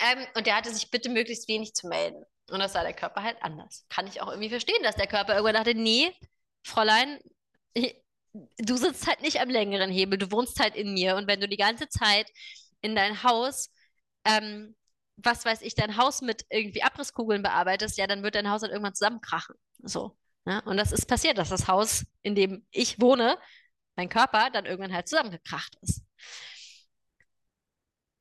Ähm, 0.00 0.26
und 0.34 0.46
der 0.46 0.56
hatte 0.56 0.74
sich 0.74 0.90
bitte 0.90 1.08
möglichst 1.08 1.48
wenig 1.48 1.74
zu 1.74 1.88
melden. 1.88 2.24
Und 2.50 2.60
das 2.60 2.72
sah 2.72 2.82
der 2.82 2.94
Körper 2.94 3.22
halt 3.22 3.42
anders. 3.42 3.86
Kann 3.88 4.06
ich 4.06 4.20
auch 4.20 4.28
irgendwie 4.28 4.50
verstehen, 4.50 4.82
dass 4.82 4.96
der 4.96 5.06
Körper 5.06 5.34
irgendwann 5.34 5.54
dachte, 5.54 5.74
nee, 5.74 6.12
Fräulein, 6.62 7.18
du 8.58 8.76
sitzt 8.76 9.06
halt 9.06 9.22
nicht 9.22 9.40
am 9.40 9.50
längeren 9.50 9.90
Hebel, 9.90 10.18
du 10.18 10.30
wohnst 10.30 10.60
halt 10.60 10.76
in 10.76 10.92
mir. 10.94 11.16
Und 11.16 11.26
wenn 11.26 11.40
du 11.40 11.48
die 11.48 11.56
ganze 11.56 11.88
Zeit 11.88 12.30
in 12.80 12.94
dein 12.94 13.22
Haus, 13.22 13.70
ähm, 14.24 14.76
was 15.16 15.44
weiß 15.44 15.62
ich, 15.62 15.74
dein 15.74 15.96
Haus 15.96 16.20
mit 16.20 16.44
irgendwie 16.50 16.82
Abrisskugeln 16.82 17.42
bearbeitest, 17.42 17.98
ja, 17.98 18.06
dann 18.06 18.22
wird 18.22 18.34
dein 18.34 18.50
Haus 18.50 18.62
halt 18.62 18.72
irgendwann 18.72 18.94
zusammenkrachen. 18.94 19.56
So. 19.78 20.16
Ne? 20.44 20.62
Und 20.66 20.76
das 20.76 20.92
ist 20.92 21.06
passiert, 21.06 21.38
dass 21.38 21.48
das 21.48 21.68
Haus, 21.68 22.04
in 22.22 22.34
dem 22.34 22.66
ich 22.70 23.00
wohne, 23.00 23.38
mein 23.96 24.08
Körper, 24.08 24.50
dann 24.50 24.66
irgendwann 24.66 24.94
halt 24.94 25.08
zusammengekracht 25.08 25.76
ist. 25.82 26.02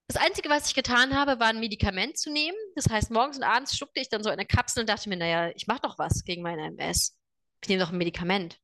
Das 0.07 0.17
Einzige, 0.17 0.49
was 0.49 0.67
ich 0.67 0.75
getan 0.75 1.15
habe, 1.15 1.39
war 1.39 1.47
ein 1.47 1.59
Medikament 1.59 2.17
zu 2.17 2.31
nehmen. 2.31 2.57
Das 2.75 2.89
heißt, 2.89 3.11
morgens 3.11 3.38
und 3.38 3.43
abends 3.43 3.75
schluckte 3.75 3.99
ich 3.99 4.09
dann 4.09 4.23
so 4.23 4.29
eine 4.29 4.45
Kapsel 4.45 4.81
und 4.81 4.89
dachte 4.89 5.09
mir, 5.09 5.17
naja, 5.17 5.51
ich 5.55 5.67
mache 5.67 5.81
doch 5.81 5.97
was 5.97 6.23
gegen 6.23 6.43
meine 6.43 6.67
MS. 6.67 7.17
Ich 7.61 7.69
nehme 7.69 7.83
doch 7.83 7.91
ein 7.91 7.97
Medikament. 7.97 8.59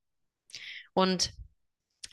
Und 0.94 1.34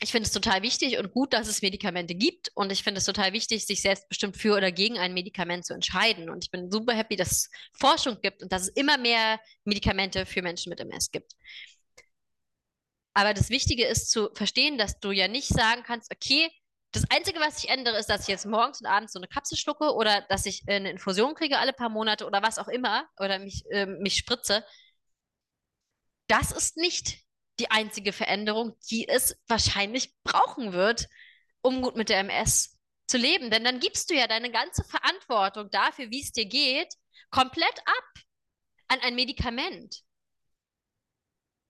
ich 0.01 0.13
finde 0.13 0.27
es 0.27 0.33
total 0.33 0.63
wichtig 0.63 0.99
und 0.99 1.11
gut, 1.11 1.33
dass 1.33 1.49
es 1.49 1.61
Medikamente 1.61 2.15
gibt. 2.15 2.51
Und 2.55 2.71
ich 2.73 2.83
finde 2.83 2.99
es 2.99 3.05
total 3.05 3.33
wichtig, 3.33 3.67
sich 3.67 3.83
selbstbestimmt 3.83 4.37
für 4.37 4.57
oder 4.57 4.71
gegen 4.71 4.99
ein 4.99 5.13
Medikament 5.13 5.67
zu 5.67 5.75
entscheiden. 5.75 6.31
Und 6.31 6.45
ich 6.45 6.51
bin 6.51 6.71
super 6.71 6.95
happy, 6.95 7.17
dass 7.17 7.33
es 7.33 7.51
Forschung 7.73 8.21
gibt 8.23 8.43
und 8.43 8.53
dass 8.53 8.63
es 8.63 8.69
immer 8.69 8.97
mehr 8.97 9.41
Medikamente 9.65 10.25
für 10.25 10.41
Menschen 10.41 10.71
mit 10.71 10.81
MS 10.81 11.11
gibt. 11.11 11.35
Aber 13.15 13.35
das 13.35 13.51
Wichtige 13.51 13.87
ist 13.87 14.11
zu 14.11 14.31
verstehen, 14.35 14.79
dass 14.79 15.01
du 15.01 15.11
ja 15.11 15.29
nicht 15.29 15.49
sagen 15.49 15.83
kannst, 15.83 16.13
okay, 16.13 16.51
das 16.93 17.05
Einzige, 17.11 17.41
was 17.41 17.63
ich 17.63 17.71
ändere, 17.71 17.99
ist, 17.99 18.09
dass 18.09 18.23
ich 18.23 18.29
jetzt 18.29 18.47
morgens 18.47 18.81
und 18.81 18.87
abends 18.87 19.13
so 19.13 19.19
eine 19.19 19.29
Kapsel 19.29 19.59
schlucke 19.59 19.93
oder 19.95 20.23
dass 20.29 20.47
ich 20.47 20.63
eine 20.67 20.91
Infusion 20.91 21.35
kriege 21.35 21.59
alle 21.59 21.73
paar 21.73 21.91
Monate 21.91 22.27
oder 22.27 22.43
was 22.43 22.59
auch 22.59 22.69
immer 22.69 23.07
oder 23.19 23.39
mich, 23.39 23.65
äh, 23.71 23.87
mich 23.87 24.17
spritze. 24.17 24.65
Das 26.29 26.51
ist 26.53 26.77
nicht 26.77 27.19
die 27.59 27.71
einzige 27.71 28.13
Veränderung, 28.13 28.77
die 28.91 29.09
es 29.09 29.37
wahrscheinlich 29.49 30.15
brauchen 30.23 30.73
wird, 30.73 31.09
um 31.61 31.83
gut 31.83 31.97
mit 31.97 32.09
der 32.09 32.21
MS 32.21 32.79
zu 33.07 33.19
leben. 33.19 33.51
Denn 33.51 33.65
dann 33.65 33.81
gibst 33.81 34.11
du 34.11 34.15
ja 34.15 34.27
deine 34.27 34.51
ganze 34.51 34.85
Verantwortung 34.85 35.71
dafür, 35.71 36.11
wie 36.11 36.23
es 36.23 36.33
dir 36.33 36.47
geht, 36.47 36.95
komplett 37.31 37.79
ab 37.85 38.25
an 38.89 39.01
ein 39.01 39.15
Medikament. 39.15 40.03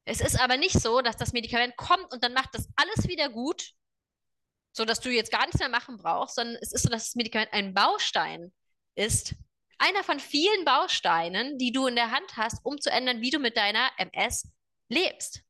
Es 0.09 0.23
ist 0.23 0.41
aber 0.41 0.57
nicht 0.57 0.81
so, 0.81 1.03
dass 1.03 1.19
das 1.19 1.35
Medikament 1.35 1.77
kommt 1.77 2.11
und 2.15 2.25
dann 2.25 2.33
macht 2.33 2.55
das 2.55 2.67
alles 2.77 3.09
wieder 3.09 3.29
gut, 3.29 3.75
so 4.73 4.87
dass 4.87 5.01
du 5.01 5.11
jetzt 5.11 5.31
gar 5.31 5.45
nichts 5.45 5.59
mehr 5.59 5.69
machen 5.69 5.99
brauchst, 5.99 6.37
sondern 6.37 6.57
es 6.63 6.73
ist 6.73 6.85
so, 6.85 6.89
dass 6.89 7.05
das 7.05 7.15
Medikament 7.15 7.53
ein 7.53 7.75
Baustein 7.75 8.51
ist, 8.95 9.35
einer 9.77 10.03
von 10.03 10.19
vielen 10.19 10.65
Bausteinen, 10.65 11.59
die 11.59 11.73
du 11.73 11.87
in 11.87 11.95
der 11.95 12.11
Hand 12.11 12.39
hast, 12.39 12.65
um 12.65 12.81
zu 12.81 12.91
ändern, 12.91 13.21
wie 13.21 13.29
du 13.29 13.39
mit 13.39 13.59
deiner 13.59 13.91
MS 13.99 14.49
lebst. 14.89 15.43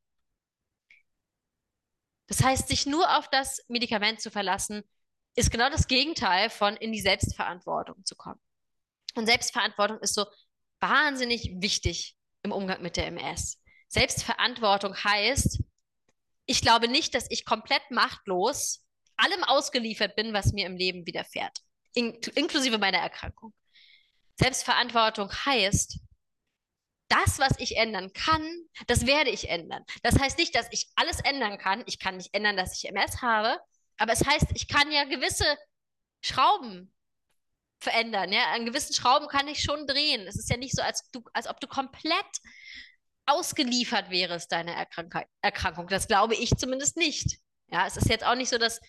Das 2.26 2.42
heißt, 2.42 2.66
sich 2.66 2.84
nur 2.84 3.16
auf 3.16 3.30
das 3.30 3.64
Medikament 3.68 4.20
zu 4.20 4.28
verlassen, 4.28 4.82
ist 5.36 5.52
genau 5.52 5.70
das 5.70 5.86
Gegenteil 5.86 6.50
von 6.50 6.76
in 6.76 6.90
die 6.90 7.00
Selbstverantwortung 7.00 8.04
zu 8.04 8.16
kommen. 8.16 8.40
Und 9.14 9.26
Selbstverantwortung 9.26 10.00
ist 10.00 10.14
so 10.14 10.26
wahnsinnig 10.80 11.52
wichtig 11.60 12.16
im 12.42 12.50
Umgang 12.50 12.82
mit 12.82 12.96
der 12.96 13.06
MS. 13.06 13.62
Selbstverantwortung 13.88 14.96
heißt, 15.02 15.62
ich 16.46 16.62
glaube 16.62 16.88
nicht, 16.88 17.14
dass 17.14 17.30
ich 17.30 17.44
komplett 17.44 17.90
machtlos 17.90 18.84
allem 19.16 19.44
ausgeliefert 19.44 20.14
bin, 20.16 20.32
was 20.32 20.52
mir 20.52 20.66
im 20.66 20.76
Leben 20.76 21.06
widerfährt, 21.06 21.58
in 21.94 22.14
inklusive 22.34 22.78
meiner 22.78 22.98
Erkrankung. 22.98 23.52
Selbstverantwortung 24.36 25.30
heißt, 25.30 25.98
das, 27.08 27.38
was 27.38 27.58
ich 27.58 27.76
ändern 27.76 28.12
kann, 28.12 28.42
das 28.86 29.06
werde 29.06 29.30
ich 29.30 29.48
ändern. 29.48 29.84
Das 30.02 30.18
heißt 30.18 30.38
nicht, 30.38 30.54
dass 30.54 30.68
ich 30.70 30.88
alles 30.94 31.20
ändern 31.20 31.58
kann. 31.58 31.82
Ich 31.86 31.98
kann 31.98 32.18
nicht 32.18 32.34
ändern, 32.34 32.56
dass 32.56 32.76
ich 32.76 32.88
MS 32.88 33.22
habe, 33.22 33.58
aber 33.96 34.12
es 34.12 34.24
heißt, 34.24 34.46
ich 34.54 34.68
kann 34.68 34.92
ja 34.92 35.04
gewisse 35.04 35.56
Schrauben 36.20 36.94
verändern. 37.80 38.32
Ja? 38.32 38.52
An 38.52 38.66
gewissen 38.66 38.94
Schrauben 38.94 39.28
kann 39.28 39.48
ich 39.48 39.62
schon 39.62 39.86
drehen. 39.86 40.26
Es 40.26 40.36
ist 40.36 40.50
ja 40.50 40.56
nicht 40.56 40.74
so, 40.74 40.82
als, 40.82 41.10
du, 41.10 41.24
als 41.32 41.48
ob 41.48 41.60
du 41.60 41.66
komplett 41.66 42.40
ausgeliefert 43.28 44.10
wärst, 44.10 44.52
deine 44.52 44.74
Erkrank 44.74 45.14
Erkrankung. 45.42 45.88
Das 45.88 46.08
glaube 46.08 46.34
ich 46.34 46.56
zumindest 46.56 46.96
nicht. 46.96 47.38
Ja, 47.70 47.86
es 47.86 47.96
ist 47.96 48.08
jetzt 48.08 48.24
auch 48.24 48.34
nicht 48.34 48.48
so, 48.48 48.58
dass, 48.58 48.80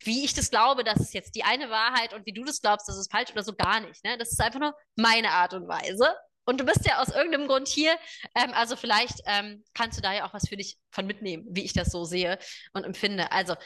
wie 0.00 0.24
ich 0.24 0.34
das 0.34 0.50
glaube, 0.50 0.84
das 0.84 1.00
ist 1.00 1.14
jetzt 1.14 1.34
die 1.34 1.44
eine 1.44 1.68
Wahrheit 1.70 2.14
und 2.14 2.24
wie 2.26 2.32
du 2.32 2.44
das 2.44 2.60
glaubst, 2.60 2.88
das 2.88 2.96
ist 2.96 3.10
falsch 3.10 3.32
oder 3.32 3.42
so 3.42 3.54
gar 3.54 3.80
nicht. 3.80 4.04
Ne? 4.04 4.16
Das 4.18 4.30
ist 4.30 4.40
einfach 4.40 4.60
nur 4.60 4.74
meine 4.96 5.30
Art 5.30 5.54
und 5.54 5.68
Weise. 5.68 6.14
Und 6.44 6.58
du 6.58 6.64
bist 6.64 6.86
ja 6.86 7.00
aus 7.00 7.08
irgendeinem 7.08 7.48
Grund 7.48 7.68
hier. 7.68 7.96
Ähm, 8.34 8.52
also 8.54 8.76
vielleicht 8.76 9.20
ähm, 9.26 9.64
kannst 9.74 9.98
du 9.98 10.02
da 10.02 10.12
ja 10.12 10.26
auch 10.26 10.34
was 10.34 10.48
für 10.48 10.56
dich 10.56 10.78
von 10.90 11.06
mitnehmen, 11.06 11.46
wie 11.50 11.64
ich 11.64 11.72
das 11.72 11.90
so 11.90 12.04
sehe 12.04 12.38
und 12.72 12.84
empfinde. 12.84 13.30
Also 13.32 13.56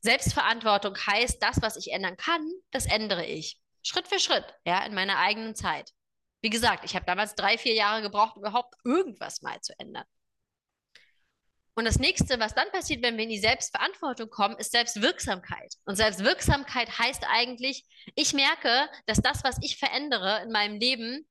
Selbstverantwortung 0.00 0.96
heißt, 0.96 1.42
das, 1.42 1.62
was 1.62 1.76
ich 1.76 1.92
ändern 1.92 2.16
kann, 2.16 2.46
das 2.70 2.86
ändere 2.86 3.24
ich. 3.24 3.58
Schritt 3.82 4.08
für 4.08 4.18
Schritt, 4.18 4.44
ja, 4.64 4.84
in 4.84 4.94
meiner 4.94 5.18
eigenen 5.18 5.54
Zeit. 5.54 5.90
Wie 6.42 6.50
gesagt, 6.50 6.84
ich 6.84 6.94
habe 6.94 7.06
damals 7.06 7.34
drei, 7.34 7.56
vier 7.56 7.74
Jahre 7.74 8.02
gebraucht, 8.02 8.36
überhaupt 8.36 8.74
irgendwas 8.84 9.42
mal 9.42 9.60
zu 9.60 9.78
ändern. 9.78 10.04
Und 11.74 11.86
das 11.86 11.98
nächste, 11.98 12.38
was 12.38 12.54
dann 12.54 12.70
passiert, 12.70 13.02
wenn 13.02 13.16
wir 13.16 13.24
in 13.24 13.30
die 13.30 13.38
Selbstverantwortung 13.38 14.28
kommen, 14.28 14.58
ist 14.58 14.72
Selbstwirksamkeit. 14.72 15.74
Und 15.86 15.96
Selbstwirksamkeit 15.96 16.98
heißt 16.98 17.24
eigentlich, 17.28 17.86
ich 18.14 18.34
merke, 18.34 18.90
dass 19.06 19.22
das, 19.22 19.42
was 19.42 19.56
ich 19.62 19.78
verändere 19.78 20.42
in 20.42 20.52
meinem 20.52 20.78
Leben, 20.78 21.26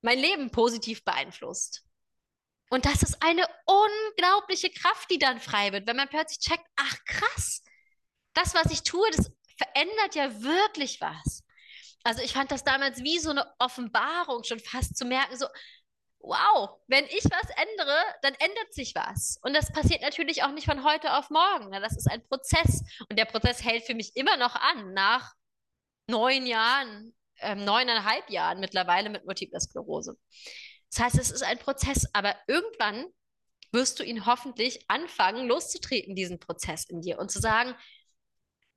mein 0.00 0.18
Leben 0.18 0.50
positiv 0.50 1.04
beeinflusst. 1.04 1.84
Und 2.70 2.86
das 2.86 3.02
ist 3.02 3.22
eine 3.22 3.46
unglaubliche 3.66 4.70
Kraft, 4.70 5.10
die 5.10 5.18
dann 5.18 5.40
frei 5.40 5.72
wird, 5.72 5.86
wenn 5.86 5.96
man 5.96 6.08
plötzlich 6.08 6.38
checkt, 6.38 6.66
ach 6.76 6.96
krass, 7.04 7.62
das, 8.32 8.54
was 8.54 8.72
ich 8.72 8.82
tue, 8.82 9.08
das 9.10 9.30
verändert 9.56 10.14
ja 10.14 10.42
wirklich 10.42 11.00
was. 11.00 11.43
Also 12.04 12.22
ich 12.22 12.32
fand 12.32 12.52
das 12.52 12.64
damals 12.64 13.02
wie 13.02 13.18
so 13.18 13.30
eine 13.30 13.46
Offenbarung 13.58 14.44
schon 14.44 14.60
fast 14.60 14.96
zu 14.96 15.04
merken, 15.06 15.36
so, 15.36 15.46
wow, 16.20 16.80
wenn 16.86 17.04
ich 17.06 17.24
was 17.24 17.50
ändere, 17.56 17.96
dann 18.22 18.34
ändert 18.34 18.72
sich 18.72 18.94
was. 18.94 19.38
Und 19.42 19.54
das 19.54 19.72
passiert 19.72 20.02
natürlich 20.02 20.42
auch 20.42 20.52
nicht 20.52 20.66
von 20.66 20.84
heute 20.84 21.14
auf 21.16 21.30
morgen. 21.30 21.70
Ne? 21.70 21.80
Das 21.80 21.96
ist 21.96 22.10
ein 22.10 22.26
Prozess. 22.26 22.82
Und 23.08 23.18
der 23.18 23.24
Prozess 23.24 23.64
hält 23.64 23.84
für 23.84 23.94
mich 23.94 24.14
immer 24.16 24.36
noch 24.36 24.54
an, 24.54 24.92
nach 24.92 25.32
neun 26.08 26.46
Jahren, 26.46 27.14
ähm, 27.40 27.64
neuneinhalb 27.64 28.28
Jahren 28.30 28.60
mittlerweile 28.60 29.10
mit 29.10 29.24
Multipler 29.24 29.60
Sklerose. 29.60 30.16
Das 30.90 31.04
heißt, 31.04 31.18
es 31.18 31.30
ist 31.30 31.42
ein 31.42 31.58
Prozess, 31.58 32.08
aber 32.12 32.36
irgendwann 32.46 33.06
wirst 33.72 33.98
du 33.98 34.04
ihn 34.04 34.24
hoffentlich 34.24 34.84
anfangen, 34.88 35.48
loszutreten, 35.48 36.14
diesen 36.14 36.38
Prozess 36.38 36.84
in 36.84 37.00
dir 37.00 37.18
und 37.18 37.30
zu 37.30 37.40
sagen, 37.40 37.74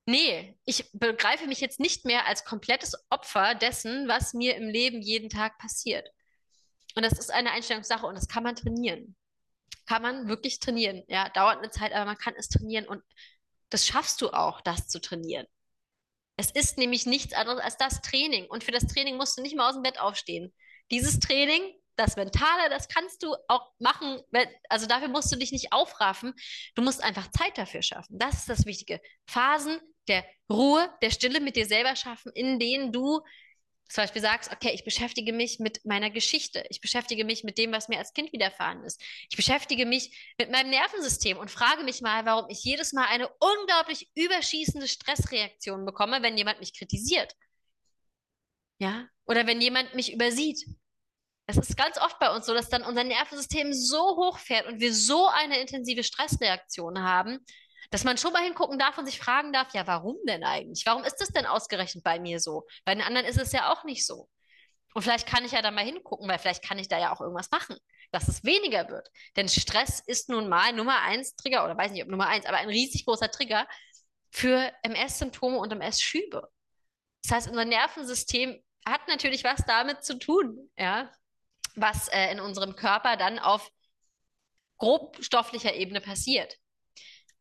nee, 0.07 0.57
ich 0.65 0.89
begreife 0.93 1.47
mich 1.47 1.59
jetzt 1.59 1.79
nicht 1.79 2.05
mehr 2.05 2.25
als 2.25 2.45
komplettes 2.45 2.95
Opfer 3.09 3.55
dessen, 3.55 4.07
was 4.07 4.33
mir 4.33 4.55
im 4.55 4.67
Leben 4.67 5.01
jeden 5.01 5.29
Tag 5.29 5.57
passiert. 5.59 6.09
Und 6.95 7.03
das 7.03 7.19
ist 7.19 7.31
eine 7.31 7.51
Einstellungssache 7.51 8.05
und 8.05 8.15
das 8.15 8.27
kann 8.27 8.43
man 8.43 8.55
trainieren. 8.55 9.15
Kann 9.85 10.01
man 10.01 10.27
wirklich 10.27 10.59
trainieren. 10.59 11.03
Ja, 11.07 11.29
dauert 11.29 11.59
eine 11.59 11.69
Zeit, 11.69 11.93
aber 11.93 12.05
man 12.05 12.17
kann 12.17 12.33
es 12.37 12.49
trainieren 12.49 12.87
und 12.87 13.03
das 13.69 13.85
schaffst 13.85 14.21
du 14.21 14.31
auch, 14.31 14.61
das 14.61 14.87
zu 14.87 14.99
trainieren. 14.99 15.45
Es 16.37 16.51
ist 16.51 16.77
nämlich 16.77 17.05
nichts 17.05 17.33
anderes 17.33 17.59
als 17.59 17.77
das 17.77 18.01
Training. 18.01 18.45
Und 18.45 18.63
für 18.63 18.71
das 18.71 18.87
Training 18.87 19.17
musst 19.17 19.37
du 19.37 19.41
nicht 19.41 19.55
mal 19.55 19.69
aus 19.69 19.75
dem 19.75 19.83
Bett 19.83 19.99
aufstehen. 19.99 20.53
Dieses 20.91 21.19
Training 21.19 21.61
das 21.97 22.15
Mentale, 22.15 22.69
das 22.69 22.87
kannst 22.87 23.23
du 23.23 23.35
auch 23.47 23.71
machen. 23.79 24.21
Also 24.69 24.85
dafür 24.85 25.07
musst 25.07 25.31
du 25.31 25.35
dich 25.35 25.51
nicht 25.51 25.73
aufraffen. 25.73 26.33
Du 26.75 26.83
musst 26.83 27.03
einfach 27.03 27.29
Zeit 27.31 27.57
dafür 27.57 27.81
schaffen. 27.81 28.17
Das 28.19 28.35
ist 28.35 28.49
das 28.49 28.65
Wichtige. 28.65 29.01
Phasen 29.25 29.79
der 30.07 30.25
Ruhe, 30.49 30.89
der 31.01 31.11
Stille 31.11 31.39
mit 31.39 31.55
dir 31.55 31.65
selber 31.65 31.95
schaffen, 31.95 32.31
in 32.33 32.59
denen 32.59 32.91
du 32.91 33.21
zum 33.89 34.03
Beispiel 34.03 34.21
sagst, 34.21 34.51
okay, 34.51 34.71
ich 34.73 34.83
beschäftige 34.83 35.31
mich 35.31 35.59
mit 35.59 35.85
meiner 35.85 36.09
Geschichte, 36.09 36.65
ich 36.69 36.81
beschäftige 36.81 37.23
mich 37.23 37.43
mit 37.43 37.57
dem, 37.57 37.71
was 37.71 37.87
mir 37.87 37.97
als 37.97 38.13
Kind 38.13 38.33
widerfahren 38.33 38.83
ist, 38.83 39.01
ich 39.29 39.37
beschäftige 39.37 39.85
mich 39.85 40.33
mit 40.37 40.51
meinem 40.51 40.69
Nervensystem 40.69 41.37
und 41.37 41.51
frage 41.51 41.83
mich 41.83 42.01
mal, 42.01 42.25
warum 42.25 42.49
ich 42.49 42.63
jedes 42.63 42.91
Mal 42.93 43.05
eine 43.05 43.29
unglaublich 43.39 44.09
überschießende 44.15 44.87
Stressreaktion 44.87 45.85
bekomme, 45.85 46.21
wenn 46.21 46.37
jemand 46.37 46.59
mich 46.59 46.77
kritisiert. 46.77 47.33
Ja, 48.79 49.07
oder 49.25 49.47
wenn 49.47 49.61
jemand 49.61 49.95
mich 49.95 50.13
übersieht. 50.13 50.65
Es 51.49 51.57
ist 51.57 51.77
ganz 51.77 51.97
oft 51.97 52.19
bei 52.19 52.35
uns 52.35 52.45
so, 52.45 52.53
dass 52.53 52.69
dann 52.69 52.83
unser 52.83 53.05
Nervensystem 53.05 53.71
so 53.71 54.17
hochfährt 54.17 54.67
und 54.67 54.81
wir 54.81 54.93
so 54.93 55.27
eine 55.27 55.59
intensive 55.61 56.03
Stressreaktion 56.03 57.01
haben, 57.01 57.39
dass 57.89 58.03
man 58.03 58.17
schon 58.17 58.33
mal 58.33 58.43
hingucken 58.43 58.79
darf 58.79 58.97
und 58.97 59.05
sich 59.05 59.19
fragen 59.19 59.53
darf, 59.53 59.73
ja, 59.73 59.87
warum 59.87 60.17
denn 60.27 60.43
eigentlich? 60.43 60.85
Warum 60.85 61.03
ist 61.03 61.17
das 61.17 61.29
denn 61.29 61.45
ausgerechnet 61.45 62.03
bei 62.03 62.19
mir 62.19 62.39
so? 62.39 62.65
Bei 62.85 62.93
den 62.93 63.03
anderen 63.03 63.25
ist 63.25 63.39
es 63.39 63.51
ja 63.51 63.71
auch 63.71 63.83
nicht 63.83 64.05
so. 64.05 64.29
Und 64.93 65.03
vielleicht 65.03 65.27
kann 65.27 65.45
ich 65.45 65.51
ja 65.51 65.61
da 65.61 65.71
mal 65.71 65.85
hingucken, 65.85 66.27
weil 66.27 66.39
vielleicht 66.39 66.63
kann 66.63 66.79
ich 66.79 66.87
da 66.87 66.99
ja 66.99 67.13
auch 67.13 67.21
irgendwas 67.21 67.51
machen, 67.51 67.77
dass 68.11 68.27
es 68.27 68.43
weniger 68.43 68.89
wird. 68.89 69.09
Denn 69.35 69.47
Stress 69.47 69.99
ist 70.05 70.29
nun 70.29 70.49
mal 70.49 70.73
Nummer 70.73 71.01
eins 71.01 71.35
Trigger, 71.35 71.65
oder 71.65 71.77
weiß 71.77 71.91
nicht, 71.91 72.03
ob 72.03 72.09
Nummer 72.09 72.27
eins, 72.27 72.45
aber 72.45 72.57
ein 72.57 72.69
riesig 72.69 73.05
großer 73.05 73.29
Trigger 73.29 73.67
für 74.31 74.71
MS-Symptome 74.83 75.57
und 75.57 75.71
MS-Schübe. 75.71 76.49
Das 77.23 77.31
heißt, 77.31 77.49
unser 77.49 77.65
Nervensystem 77.65 78.61
hat 78.85 79.07
natürlich 79.07 79.43
was 79.43 79.63
damit 79.67 80.03
zu 80.03 80.17
tun, 80.17 80.69
ja 80.77 81.11
was 81.77 82.07
äh, 82.09 82.31
in 82.31 82.39
unserem 82.39 82.75
Körper 82.75 83.15
dann 83.15 83.39
auf 83.39 83.71
grobstofflicher 84.77 85.73
Ebene 85.75 86.01
passiert. 86.01 86.57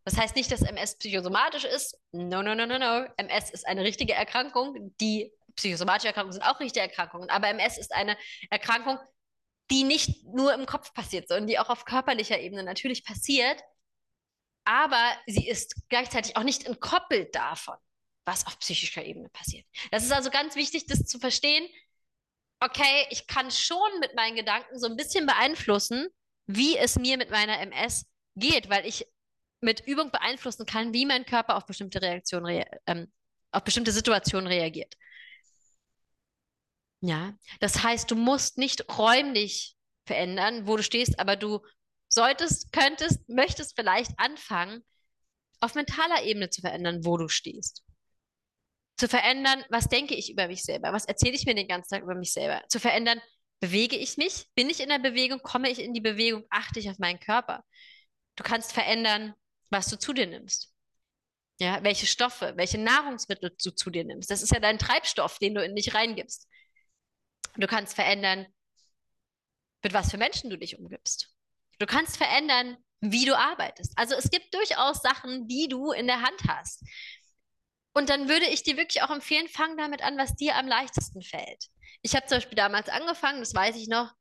Das 0.06 0.16
heißt 0.16 0.36
nicht, 0.36 0.50
dass 0.50 0.62
MS 0.62 0.96
psychosomatisch 0.98 1.64
ist. 1.64 1.98
No, 2.12 2.42
no, 2.42 2.54
no, 2.54 2.64
no, 2.64 2.78
no. 2.78 3.06
MS 3.16 3.50
ist 3.50 3.66
eine 3.66 3.82
richtige 3.82 4.14
Erkrankung. 4.14 4.94
Die 5.00 5.32
psychosomatische 5.56 6.08
Erkrankungen 6.08 6.32
sind 6.32 6.42
auch 6.42 6.60
richtige 6.60 6.82
Erkrankungen. 6.82 7.28
Aber 7.28 7.48
MS 7.48 7.76
ist 7.76 7.92
eine 7.92 8.16
Erkrankung, 8.48 8.98
die 9.70 9.82
nicht 9.84 10.24
nur 10.24 10.54
im 10.54 10.64
Kopf 10.64 10.94
passiert, 10.94 11.28
sondern 11.28 11.48
die 11.48 11.58
auch 11.58 11.68
auf 11.68 11.84
körperlicher 11.84 12.38
Ebene 12.38 12.62
natürlich 12.62 13.04
passiert. 13.04 13.60
Aber 14.64 15.16
sie 15.26 15.46
ist 15.46 15.74
gleichzeitig 15.88 16.36
auch 16.36 16.44
nicht 16.44 16.66
entkoppelt 16.66 17.34
davon, 17.34 17.76
was 18.24 18.46
auf 18.46 18.58
psychischer 18.60 19.04
Ebene 19.04 19.28
passiert. 19.28 19.66
Das 19.90 20.04
ist 20.04 20.12
also 20.12 20.30
ganz 20.30 20.54
wichtig, 20.54 20.86
das 20.86 21.04
zu 21.04 21.18
verstehen 21.18 21.68
okay, 22.60 23.06
ich 23.10 23.26
kann 23.26 23.50
schon 23.50 24.00
mit 24.00 24.14
meinen 24.14 24.36
Gedanken 24.36 24.78
so 24.78 24.86
ein 24.86 24.96
bisschen 24.96 25.26
beeinflussen, 25.26 26.08
wie 26.46 26.76
es 26.76 26.96
mir 26.96 27.16
mit 27.16 27.30
meiner 27.30 27.60
MS 27.60 28.06
geht, 28.36 28.70
weil 28.70 28.86
ich 28.86 29.06
mit 29.60 29.86
Übung 29.86 30.10
beeinflussen 30.10 30.66
kann, 30.66 30.92
wie 30.92 31.06
mein 31.06 31.24
Körper 31.24 31.56
auf 31.56 31.66
bestimmte 31.66 32.00
Reaktionen, 32.02 32.46
rea 32.46 32.66
ähm, 32.86 33.10
auf 33.50 33.64
bestimmte 33.64 33.92
Situationen 33.92 34.46
reagiert. 34.46 34.94
Ja, 37.00 37.34
das 37.60 37.82
heißt, 37.82 38.10
du 38.10 38.16
musst 38.16 38.58
nicht 38.58 38.98
räumlich 38.98 39.76
verändern, 40.06 40.66
wo 40.66 40.76
du 40.76 40.82
stehst, 40.82 41.18
aber 41.18 41.36
du 41.36 41.60
solltest, 42.08 42.72
könntest, 42.72 43.28
möchtest 43.28 43.76
vielleicht 43.76 44.12
anfangen, 44.18 44.82
auf 45.60 45.74
mentaler 45.74 46.22
Ebene 46.24 46.50
zu 46.50 46.60
verändern, 46.60 47.04
wo 47.04 47.16
du 47.16 47.28
stehst. 47.28 47.82
Zu 48.98 49.08
verändern, 49.08 49.62
was 49.68 49.88
denke 49.88 50.14
ich 50.14 50.30
über 50.30 50.48
mich 50.48 50.64
selber, 50.64 50.92
was 50.92 51.04
erzähle 51.04 51.34
ich 51.34 51.44
mir 51.44 51.54
den 51.54 51.68
ganzen 51.68 51.94
Tag 51.94 52.02
über 52.02 52.14
mich 52.14 52.32
selber, 52.32 52.62
zu 52.68 52.80
verändern, 52.80 53.20
bewege 53.60 53.96
ich 53.96 54.16
mich, 54.16 54.46
bin 54.54 54.70
ich 54.70 54.80
in 54.80 54.88
der 54.88 54.98
Bewegung, 54.98 55.40
komme 55.42 55.70
ich 55.70 55.80
in 55.80 55.92
die 55.92 56.00
Bewegung, 56.00 56.44
achte 56.50 56.78
ich 56.78 56.90
auf 56.90 56.98
meinen 56.98 57.20
Körper. 57.20 57.64
Du 58.36 58.42
kannst 58.42 58.72
verändern, 58.72 59.34
was 59.70 59.88
du 59.88 59.98
zu 59.98 60.12
dir 60.12 60.26
nimmst. 60.26 60.72
Ja, 61.58 61.82
welche 61.82 62.06
Stoffe, 62.06 62.52
welche 62.56 62.78
Nahrungsmittel 62.78 63.56
du 63.62 63.70
zu 63.70 63.90
dir 63.90 64.04
nimmst. 64.04 64.30
Das 64.30 64.42
ist 64.42 64.52
ja 64.52 64.60
dein 64.60 64.78
Treibstoff, 64.78 65.38
den 65.38 65.54
du 65.54 65.64
in 65.64 65.74
dich 65.74 65.94
reingibst. 65.94 66.48
Du 67.56 67.66
kannst 67.66 67.94
verändern, 67.94 68.46
mit 69.82 69.94
was 69.94 70.10
für 70.10 70.18
Menschen 70.18 70.50
du 70.50 70.58
dich 70.58 70.78
umgibst. 70.78 71.34
Du 71.78 71.86
kannst 71.86 72.16
verändern, 72.16 72.76
wie 73.00 73.24
du 73.24 73.36
arbeitest. 73.36 73.92
Also 73.96 74.14
es 74.14 74.30
gibt 74.30 74.54
durchaus 74.54 75.00
Sachen, 75.00 75.48
die 75.48 75.68
du 75.68 75.92
in 75.92 76.06
der 76.06 76.20
Hand 76.22 76.42
hast. 76.48 76.84
Und 77.94 78.10
dann 78.10 78.28
würde 78.28 78.46
ich 78.46 78.62
dir 78.62 78.76
wirklich 78.76 79.02
auch 79.02 79.10
empfehlen, 79.10 79.48
fang 79.48 79.76
damit 79.78 80.02
an, 80.02 80.18
was 80.18 80.34
dir 80.34 80.56
am 80.56 80.66
leichtesten 80.66 81.22
fällt. 81.22 81.68
Ich 82.02 82.14
habe 82.14 82.26
zum 82.26 82.36
Beispiel 82.36 82.56
damals 82.56 82.88
angefangen, 82.88 83.40
das 83.40 83.54
weiß 83.54 83.76
ich 83.76 83.88
noch, 83.88 84.12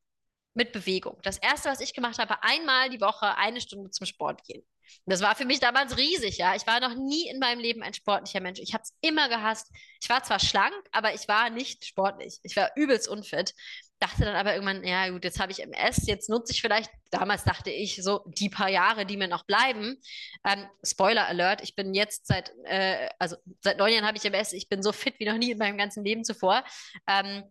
mit 0.54 0.72
Bewegung. 0.72 1.18
Das 1.22 1.36
erste, 1.36 1.68
was 1.68 1.80
ich 1.80 1.92
gemacht 1.92 2.18
habe, 2.18 2.42
einmal 2.42 2.88
die 2.88 3.00
Woche 3.00 3.36
eine 3.36 3.60
Stunde 3.60 3.90
zum 3.90 4.06
Sport 4.06 4.44
gehen. 4.44 4.66
Das 5.06 5.20
war 5.20 5.34
für 5.34 5.44
mich 5.44 5.60
damals 5.60 5.96
riesig, 5.96 6.38
ja. 6.38 6.54
Ich 6.54 6.66
war 6.66 6.80
noch 6.80 6.94
nie 6.94 7.28
in 7.28 7.38
meinem 7.38 7.60
Leben 7.60 7.82
ein 7.82 7.94
sportlicher 7.94 8.40
Mensch. 8.40 8.58
Ich 8.60 8.74
habe 8.74 8.82
es 8.82 8.92
immer 9.00 9.28
gehasst. 9.28 9.70
Ich 10.00 10.08
war 10.08 10.22
zwar 10.22 10.40
schlank, 10.40 10.74
aber 10.92 11.14
ich 11.14 11.28
war 11.28 11.50
nicht 11.50 11.84
sportlich. 11.84 12.38
Ich 12.42 12.56
war 12.56 12.70
übelst 12.76 13.08
unfit. 13.08 13.54
Dachte 13.98 14.24
dann 14.24 14.36
aber 14.36 14.52
irgendwann, 14.54 14.84
ja 14.84 15.08
gut, 15.08 15.24
jetzt 15.24 15.40
habe 15.40 15.52
ich 15.52 15.60
MS, 15.60 16.06
jetzt 16.06 16.28
nutze 16.28 16.52
ich 16.52 16.60
vielleicht, 16.60 16.90
damals 17.10 17.44
dachte 17.44 17.70
ich, 17.70 18.02
so 18.02 18.24
die 18.26 18.50
paar 18.50 18.68
Jahre, 18.68 19.06
die 19.06 19.16
mir 19.16 19.28
noch 19.28 19.44
bleiben. 19.46 19.96
Ähm, 20.44 20.66
Spoiler 20.84 21.26
Alert, 21.26 21.62
ich 21.62 21.74
bin 21.74 21.94
jetzt 21.94 22.26
seit, 22.26 22.52
äh, 22.64 23.08
also 23.18 23.36
seit 23.62 23.78
neun 23.78 23.92
Jahren 23.92 24.06
habe 24.06 24.18
ich 24.18 24.24
MS, 24.26 24.52
ich 24.52 24.68
bin 24.68 24.82
so 24.82 24.92
fit 24.92 25.14
wie 25.18 25.24
noch 25.24 25.38
nie 25.38 25.52
in 25.52 25.58
meinem 25.58 25.78
ganzen 25.78 26.04
Leben 26.04 26.24
zuvor. 26.24 26.62
Ähm, 27.06 27.44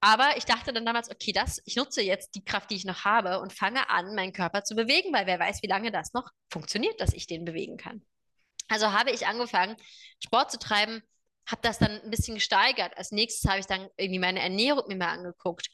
aber 0.00 0.36
ich 0.36 0.44
dachte 0.44 0.72
dann 0.72 0.86
damals, 0.86 1.10
okay, 1.10 1.32
das, 1.32 1.60
ich 1.64 1.76
nutze 1.76 2.02
jetzt 2.02 2.34
die 2.34 2.44
Kraft, 2.44 2.70
die 2.70 2.76
ich 2.76 2.84
noch 2.84 3.04
habe 3.04 3.40
und 3.40 3.52
fange 3.52 3.90
an, 3.90 4.14
meinen 4.14 4.32
Körper 4.32 4.64
zu 4.64 4.74
bewegen, 4.74 5.12
weil 5.12 5.26
wer 5.26 5.38
weiß, 5.38 5.62
wie 5.62 5.68
lange 5.68 5.90
das 5.90 6.12
noch 6.14 6.30
funktioniert, 6.50 7.00
dass 7.00 7.12
ich 7.12 7.26
den 7.26 7.44
bewegen 7.44 7.76
kann. 7.76 8.02
Also 8.68 8.92
habe 8.92 9.10
ich 9.10 9.26
angefangen, 9.26 9.76
Sport 10.22 10.50
zu 10.50 10.58
treiben, 10.58 11.02
habe 11.46 11.60
das 11.62 11.78
dann 11.78 12.00
ein 12.02 12.10
bisschen 12.10 12.36
gesteigert. 12.36 12.96
Als 12.96 13.10
nächstes 13.10 13.50
habe 13.50 13.60
ich 13.60 13.66
dann 13.66 13.88
irgendwie 13.96 14.20
meine 14.20 14.40
Ernährung 14.40 14.84
mir 14.88 14.96
mal 14.96 15.08
angeguckt 15.08 15.68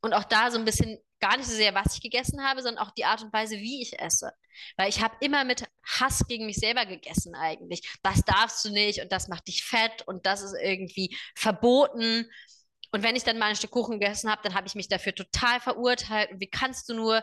und 0.00 0.14
auch 0.14 0.24
da 0.24 0.50
so 0.50 0.58
ein 0.58 0.64
bisschen 0.64 0.98
gar 1.20 1.36
nicht 1.36 1.48
so 1.48 1.54
sehr, 1.54 1.74
was 1.74 1.94
ich 1.94 2.00
gegessen 2.00 2.42
habe, 2.44 2.62
sondern 2.62 2.84
auch 2.84 2.92
die 2.92 3.04
Art 3.04 3.22
und 3.22 3.32
Weise, 3.32 3.56
wie 3.56 3.82
ich 3.82 3.98
esse. 3.98 4.32
Weil 4.76 4.88
ich 4.88 5.02
habe 5.02 5.16
immer 5.20 5.44
mit 5.44 5.64
Hass 5.84 6.26
gegen 6.28 6.46
mich 6.46 6.56
selber 6.56 6.86
gegessen 6.86 7.34
eigentlich. 7.34 7.82
Das 8.02 8.22
darfst 8.24 8.64
du 8.64 8.70
nicht 8.70 9.00
und 9.02 9.10
das 9.12 9.28
macht 9.28 9.48
dich 9.48 9.64
fett 9.64 10.06
und 10.06 10.26
das 10.26 10.42
ist 10.42 10.54
irgendwie 10.60 11.16
verboten. 11.34 12.30
Und 12.90 13.02
wenn 13.02 13.16
ich 13.16 13.24
dann 13.24 13.38
mal 13.38 13.46
ein 13.46 13.56
Stück 13.56 13.70
Kuchen 13.70 14.00
gegessen 14.00 14.30
habe, 14.30 14.42
dann 14.42 14.54
habe 14.54 14.66
ich 14.66 14.74
mich 14.74 14.88
dafür 14.88 15.14
total 15.14 15.60
verurteilt. 15.60 16.30
Und 16.30 16.40
wie 16.40 16.48
kannst 16.48 16.88
du 16.88 16.94
nur? 16.94 17.22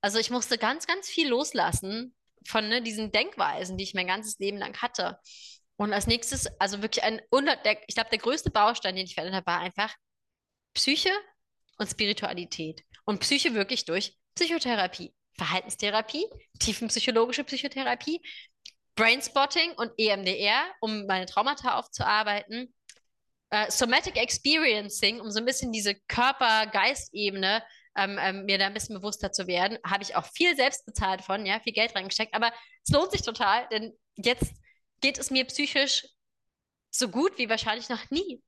Also 0.00 0.18
ich 0.18 0.30
musste 0.30 0.58
ganz, 0.58 0.86
ganz 0.86 1.08
viel 1.08 1.28
loslassen 1.28 2.14
von 2.46 2.68
ne, 2.68 2.82
diesen 2.82 3.12
Denkweisen, 3.12 3.78
die 3.78 3.84
ich 3.84 3.94
mein 3.94 4.06
ganzes 4.06 4.38
Leben 4.38 4.58
lang 4.58 4.76
hatte. 4.82 5.18
Und 5.76 5.92
als 5.92 6.06
nächstes, 6.06 6.46
also 6.60 6.82
wirklich 6.82 7.04
ein, 7.04 7.20
ich 7.86 7.94
glaube, 7.94 8.10
der 8.10 8.18
größte 8.18 8.50
Baustein, 8.50 8.96
den 8.96 9.06
ich 9.06 9.14
verändert 9.14 9.36
habe, 9.36 9.46
war 9.46 9.60
einfach 9.60 9.94
Psyche 10.74 11.10
und 11.78 11.88
Spiritualität. 11.88 12.82
Und 13.04 13.20
Psyche 13.20 13.54
wirklich 13.54 13.84
durch 13.84 14.16
Psychotherapie, 14.34 15.14
Verhaltenstherapie, 15.36 16.26
tiefenpsychologische 16.58 17.44
Psychotherapie, 17.44 18.20
Brainspotting 18.96 19.72
und 19.72 19.92
EMDR, 19.98 20.64
um 20.80 21.06
meine 21.06 21.26
Traumata 21.26 21.78
aufzuarbeiten 21.78 22.72
äh, 23.54 23.70
Somatic 23.70 24.16
Experiencing, 24.16 25.20
um 25.20 25.30
so 25.30 25.38
ein 25.38 25.44
bisschen 25.44 25.70
diese 25.70 25.94
Körper-Geist-Ebene 26.08 27.62
ähm, 27.96 28.18
ähm, 28.20 28.44
mir 28.46 28.58
da 28.58 28.66
ein 28.66 28.74
bisschen 28.74 28.96
bewusster 28.96 29.30
zu 29.30 29.46
werden, 29.46 29.78
habe 29.86 30.02
ich 30.02 30.16
auch 30.16 30.26
viel 30.26 30.56
selbst 30.56 30.84
bezahlt 30.84 31.22
von, 31.22 31.46
ja, 31.46 31.60
viel 31.60 31.72
Geld 31.72 31.94
reingesteckt. 31.94 32.34
Aber 32.34 32.52
es 32.84 32.92
lohnt 32.92 33.12
sich 33.12 33.22
total, 33.22 33.68
denn 33.68 33.96
jetzt 34.16 34.52
geht 35.00 35.18
es 35.18 35.30
mir 35.30 35.44
psychisch 35.44 36.04
so 36.90 37.08
gut 37.08 37.38
wie 37.38 37.48
wahrscheinlich 37.48 37.88
noch 37.88 38.10
nie, 38.10 38.42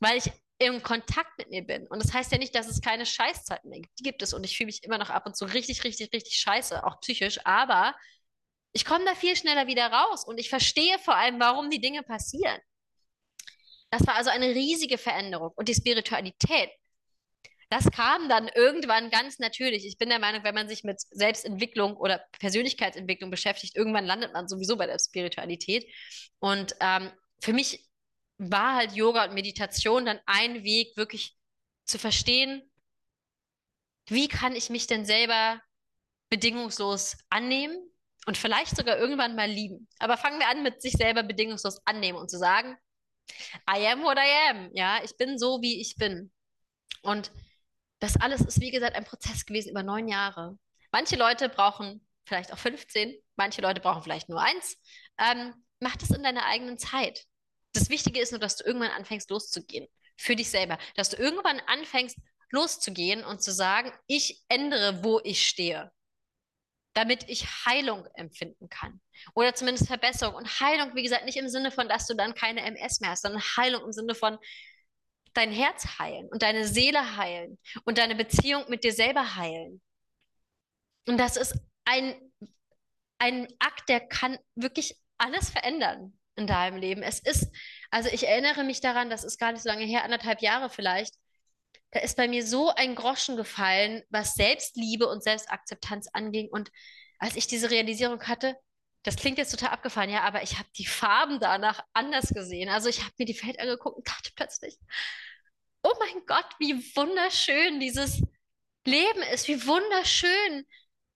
weil 0.00 0.18
ich 0.18 0.30
im 0.58 0.82
Kontakt 0.82 1.38
mit 1.38 1.50
mir 1.50 1.62
bin. 1.62 1.86
Und 1.86 2.02
das 2.02 2.12
heißt 2.12 2.30
ja 2.32 2.38
nicht, 2.38 2.54
dass 2.54 2.68
es 2.68 2.82
keine 2.82 3.06
Scheißzeiten 3.06 3.70
mehr 3.70 3.80
gibt. 3.80 3.98
Die 3.98 4.02
gibt 4.02 4.22
es 4.22 4.34
und 4.34 4.44
ich 4.44 4.56
fühle 4.56 4.66
mich 4.66 4.84
immer 4.84 4.98
noch 4.98 5.10
ab 5.10 5.24
und 5.24 5.36
zu 5.36 5.46
richtig, 5.46 5.82
richtig, 5.84 6.12
richtig 6.12 6.36
scheiße, 6.36 6.84
auch 6.84 7.00
psychisch. 7.00 7.38
Aber 7.46 7.94
ich 8.72 8.84
komme 8.84 9.06
da 9.06 9.14
viel 9.14 9.36
schneller 9.36 9.66
wieder 9.66 9.90
raus 9.90 10.26
und 10.26 10.38
ich 10.38 10.50
verstehe 10.50 10.98
vor 10.98 11.16
allem, 11.16 11.40
warum 11.40 11.70
die 11.70 11.80
Dinge 11.80 12.02
passieren. 12.02 12.60
Das 13.90 14.06
war 14.06 14.16
also 14.16 14.30
eine 14.30 14.46
riesige 14.48 14.98
Veränderung. 14.98 15.52
Und 15.54 15.68
die 15.68 15.74
Spiritualität, 15.74 16.70
das 17.68 17.90
kam 17.90 18.28
dann 18.28 18.48
irgendwann 18.48 19.10
ganz 19.10 19.38
natürlich. 19.38 19.86
Ich 19.86 19.98
bin 19.98 20.08
der 20.08 20.18
Meinung, 20.18 20.44
wenn 20.44 20.54
man 20.54 20.68
sich 20.68 20.84
mit 20.84 21.00
Selbstentwicklung 21.00 21.96
oder 21.96 22.24
Persönlichkeitsentwicklung 22.38 23.30
beschäftigt, 23.30 23.76
irgendwann 23.76 24.06
landet 24.06 24.32
man 24.32 24.48
sowieso 24.48 24.76
bei 24.76 24.86
der 24.86 24.98
Spiritualität. 24.98 25.84
Und 26.38 26.76
ähm, 26.80 27.10
für 27.40 27.52
mich 27.52 27.88
war 28.38 28.76
halt 28.76 28.92
Yoga 28.92 29.24
und 29.24 29.34
Meditation 29.34 30.06
dann 30.06 30.20
ein 30.26 30.62
Weg, 30.62 30.96
wirklich 30.96 31.36
zu 31.84 31.98
verstehen, 31.98 32.62
wie 34.06 34.28
kann 34.28 34.54
ich 34.54 34.70
mich 34.70 34.86
denn 34.86 35.04
selber 35.04 35.60
bedingungslos 36.28 37.16
annehmen 37.30 37.76
und 38.26 38.36
vielleicht 38.36 38.76
sogar 38.76 38.98
irgendwann 38.98 39.36
mal 39.36 39.50
lieben. 39.50 39.88
Aber 39.98 40.16
fangen 40.16 40.38
wir 40.38 40.48
an 40.48 40.62
mit 40.62 40.82
sich 40.82 40.92
selber 40.92 41.22
bedingungslos 41.22 41.80
annehmen 41.84 42.18
und 42.18 42.30
zu 42.30 42.38
sagen, 42.38 42.76
I 43.68 43.86
am 43.88 44.02
what 44.02 44.18
I 44.18 44.50
am. 44.50 44.70
Ja, 44.74 45.00
ich 45.02 45.16
bin 45.16 45.38
so, 45.38 45.60
wie 45.62 45.80
ich 45.80 45.96
bin. 45.96 46.32
Und 47.02 47.30
das 48.00 48.16
alles 48.16 48.40
ist, 48.40 48.60
wie 48.60 48.70
gesagt, 48.70 48.96
ein 48.96 49.04
Prozess 49.04 49.46
gewesen 49.46 49.70
über 49.70 49.82
neun 49.82 50.08
Jahre. 50.08 50.58
Manche 50.92 51.16
Leute 51.16 51.48
brauchen 51.48 52.06
vielleicht 52.24 52.52
auch 52.52 52.58
15, 52.58 53.14
manche 53.36 53.62
Leute 53.62 53.80
brauchen 53.80 54.02
vielleicht 54.02 54.28
nur 54.28 54.40
eins. 54.40 54.76
Ähm, 55.18 55.54
mach 55.80 55.96
das 55.96 56.10
in 56.10 56.22
deiner 56.22 56.44
eigenen 56.44 56.78
Zeit. 56.78 57.24
Das 57.72 57.88
Wichtige 57.88 58.20
ist 58.20 58.32
nur, 58.32 58.40
dass 58.40 58.56
du 58.56 58.64
irgendwann 58.64 58.90
anfängst 58.90 59.30
loszugehen. 59.30 59.86
Für 60.16 60.34
dich 60.34 60.50
selber. 60.50 60.78
Dass 60.94 61.10
du 61.10 61.16
irgendwann 61.16 61.60
anfängst 61.66 62.18
loszugehen 62.50 63.24
und 63.24 63.42
zu 63.42 63.52
sagen, 63.52 63.92
ich 64.06 64.42
ändere, 64.48 65.04
wo 65.04 65.20
ich 65.24 65.46
stehe 65.46 65.92
damit 66.96 67.28
ich 67.28 67.44
Heilung 67.66 68.06
empfinden 68.14 68.70
kann. 68.70 69.02
Oder 69.34 69.54
zumindest 69.54 69.86
Verbesserung. 69.86 70.34
Und 70.34 70.60
Heilung, 70.60 70.94
wie 70.94 71.02
gesagt, 71.02 71.26
nicht 71.26 71.36
im 71.36 71.50
Sinne 71.50 71.70
von, 71.70 71.90
dass 71.90 72.06
du 72.06 72.14
dann 72.14 72.34
keine 72.34 72.62
MS 72.62 73.00
mehr 73.00 73.10
hast, 73.10 73.22
sondern 73.22 73.42
Heilung 73.42 73.84
im 73.84 73.92
Sinne 73.92 74.14
von 74.14 74.38
dein 75.34 75.52
Herz 75.52 75.98
heilen 75.98 76.26
und 76.30 76.40
deine 76.40 76.66
Seele 76.66 77.18
heilen 77.18 77.58
und 77.84 77.98
deine 77.98 78.14
Beziehung 78.14 78.64
mit 78.68 78.82
dir 78.82 78.94
selber 78.94 79.36
heilen. 79.36 79.82
Und 81.06 81.18
das 81.18 81.36
ist 81.36 81.54
ein, 81.84 82.14
ein 83.18 83.46
Akt, 83.58 83.90
der 83.90 84.00
kann 84.00 84.38
wirklich 84.54 84.96
alles 85.18 85.50
verändern 85.50 86.18
in 86.34 86.46
deinem 86.46 86.78
Leben. 86.78 87.02
Es 87.02 87.20
ist, 87.20 87.52
also 87.90 88.08
ich 88.10 88.26
erinnere 88.26 88.64
mich 88.64 88.80
daran, 88.80 89.10
das 89.10 89.22
ist 89.22 89.38
gar 89.38 89.52
nicht 89.52 89.62
so 89.62 89.68
lange 89.68 89.84
her, 89.84 90.02
anderthalb 90.02 90.40
Jahre 90.40 90.70
vielleicht, 90.70 91.14
da 91.96 92.02
ist 92.02 92.18
bei 92.18 92.28
mir 92.28 92.46
so 92.46 92.68
ein 92.68 92.94
Groschen 92.94 93.38
gefallen, 93.38 94.02
was 94.10 94.34
Selbstliebe 94.34 95.08
und 95.08 95.22
Selbstakzeptanz 95.22 96.08
anging. 96.12 96.50
Und 96.50 96.70
als 97.18 97.36
ich 97.36 97.46
diese 97.46 97.70
Realisierung 97.70 98.22
hatte, 98.24 98.54
das 99.02 99.16
klingt 99.16 99.38
jetzt 99.38 99.52
total 99.52 99.70
abgefallen, 99.70 100.10
ja, 100.10 100.20
aber 100.20 100.42
ich 100.42 100.58
habe 100.58 100.68
die 100.76 100.84
Farben 100.84 101.40
danach 101.40 101.82
anders 101.94 102.28
gesehen. 102.34 102.68
Also 102.68 102.90
ich 102.90 103.00
habe 103.00 103.14
mir 103.16 103.24
die 103.24 103.32
Feld 103.32 103.58
angeguckt 103.58 103.96
und 103.96 104.06
dachte 104.06 104.30
plötzlich, 104.36 104.76
oh 105.82 105.94
mein 105.98 106.26
Gott, 106.26 106.44
wie 106.58 106.74
wunderschön 106.94 107.80
dieses 107.80 108.20
Leben 108.84 109.22
ist, 109.32 109.48
wie 109.48 109.66
wunderschön, 109.66 110.66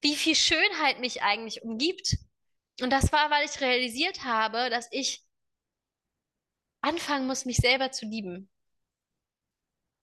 wie 0.00 0.16
viel 0.16 0.34
Schönheit 0.34 0.98
mich 1.00 1.20
eigentlich 1.20 1.62
umgibt. 1.62 2.16
Und 2.80 2.88
das 2.88 3.12
war, 3.12 3.30
weil 3.30 3.44
ich 3.44 3.60
realisiert 3.60 4.24
habe, 4.24 4.70
dass 4.70 4.88
ich 4.92 5.22
anfangen 6.80 7.26
muss, 7.26 7.44
mich 7.44 7.58
selber 7.58 7.92
zu 7.92 8.06
lieben 8.06 8.50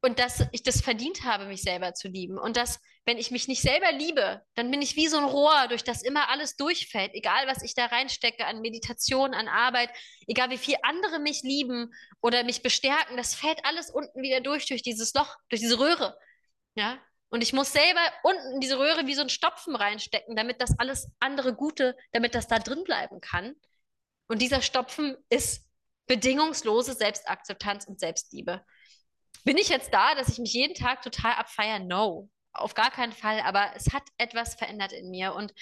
und 0.01 0.19
dass 0.19 0.45
ich 0.51 0.63
das 0.63 0.81
verdient 0.81 1.23
habe, 1.23 1.45
mich 1.45 1.63
selber 1.63 1.93
zu 1.93 2.07
lieben. 2.07 2.37
Und 2.37 2.55
dass, 2.55 2.79
wenn 3.05 3.17
ich 3.17 3.31
mich 3.31 3.47
nicht 3.47 3.61
selber 3.61 3.91
liebe, 3.91 4.43
dann 4.53 4.69
bin 4.69 4.81
ich 4.81 4.95
wie 4.95 5.07
so 5.07 5.17
ein 5.17 5.23
Rohr, 5.23 5.67
durch 5.69 5.83
das 5.83 6.03
immer 6.03 6.29
alles 6.29 6.55
durchfällt. 6.55 7.13
Egal, 7.13 7.47
was 7.47 7.63
ich 7.63 7.73
da 7.73 7.85
reinstecke 7.85 8.45
an 8.45 8.61
Meditation, 8.61 9.33
an 9.33 9.47
Arbeit, 9.47 9.89
egal 10.27 10.51
wie 10.51 10.57
viel 10.57 10.75
andere 10.83 11.19
mich 11.19 11.41
lieben 11.41 11.91
oder 12.21 12.43
mich 12.43 12.61
bestärken, 12.61 13.17
das 13.17 13.33
fällt 13.33 13.65
alles 13.65 13.89
unten 13.89 14.21
wieder 14.21 14.41
durch, 14.41 14.67
durch 14.67 14.83
dieses 14.83 15.13
Loch, 15.13 15.35
durch 15.49 15.61
diese 15.61 15.79
Röhre. 15.79 16.17
Ja. 16.75 16.99
Und 17.29 17.41
ich 17.41 17.51
muss 17.51 17.73
selber 17.73 18.01
unten 18.23 18.53
in 18.53 18.59
diese 18.59 18.77
Röhre 18.77 19.07
wie 19.07 19.15
so 19.15 19.21
ein 19.21 19.29
Stopfen 19.29 19.75
reinstecken, 19.75 20.35
damit 20.35 20.61
das 20.61 20.77
alles 20.77 21.09
andere 21.19 21.55
Gute, 21.55 21.97
damit 22.11 22.35
das 22.35 22.47
da 22.47 22.59
drin 22.59 22.83
bleiben 22.83 23.19
kann. 23.19 23.55
Und 24.27 24.41
dieser 24.41 24.61
Stopfen 24.61 25.17
ist 25.29 25.65
bedingungslose 26.05 26.93
Selbstakzeptanz 26.93 27.85
und 27.85 27.99
Selbstliebe. 27.99 28.63
Bin 29.43 29.57
ich 29.57 29.69
jetzt 29.69 29.93
da, 29.93 30.15
dass 30.15 30.29
ich 30.29 30.39
mich 30.39 30.53
jeden 30.53 30.73
Tag 30.75 31.01
total 31.01 31.33
abfeiere? 31.33 31.79
No, 31.79 32.29
auf 32.53 32.73
gar 32.73 32.91
keinen 32.91 33.13
Fall. 33.13 33.39
Aber 33.41 33.71
es 33.75 33.93
hat 33.93 34.03
etwas 34.17 34.55
verändert 34.55 34.91
in 34.91 35.09
mir 35.09 35.33
und 35.33 35.53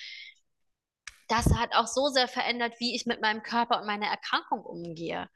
das 1.28 1.46
hat 1.56 1.74
auch 1.74 1.88
so 1.88 2.08
sehr 2.10 2.28
verändert, 2.28 2.80
wie 2.80 2.96
ich 2.96 3.06
mit 3.06 3.22
meinem 3.22 3.42
Körper 3.42 3.80
und 3.80 3.88
meiner 3.88 4.08
Erkrankung 4.08 4.62
umgehe. 4.64 5.30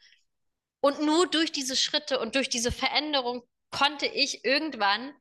Und 0.82 1.02
nur 1.02 1.28
durch 1.28 1.52
diese 1.52 1.75
Schritte 1.75 2.19
und 2.19 2.36
durch 2.36 2.49
diese 2.49 2.71
Veränderung 2.71 3.43
konnte 3.71 4.06
ich 4.06 4.45
irgendwann 4.45 5.13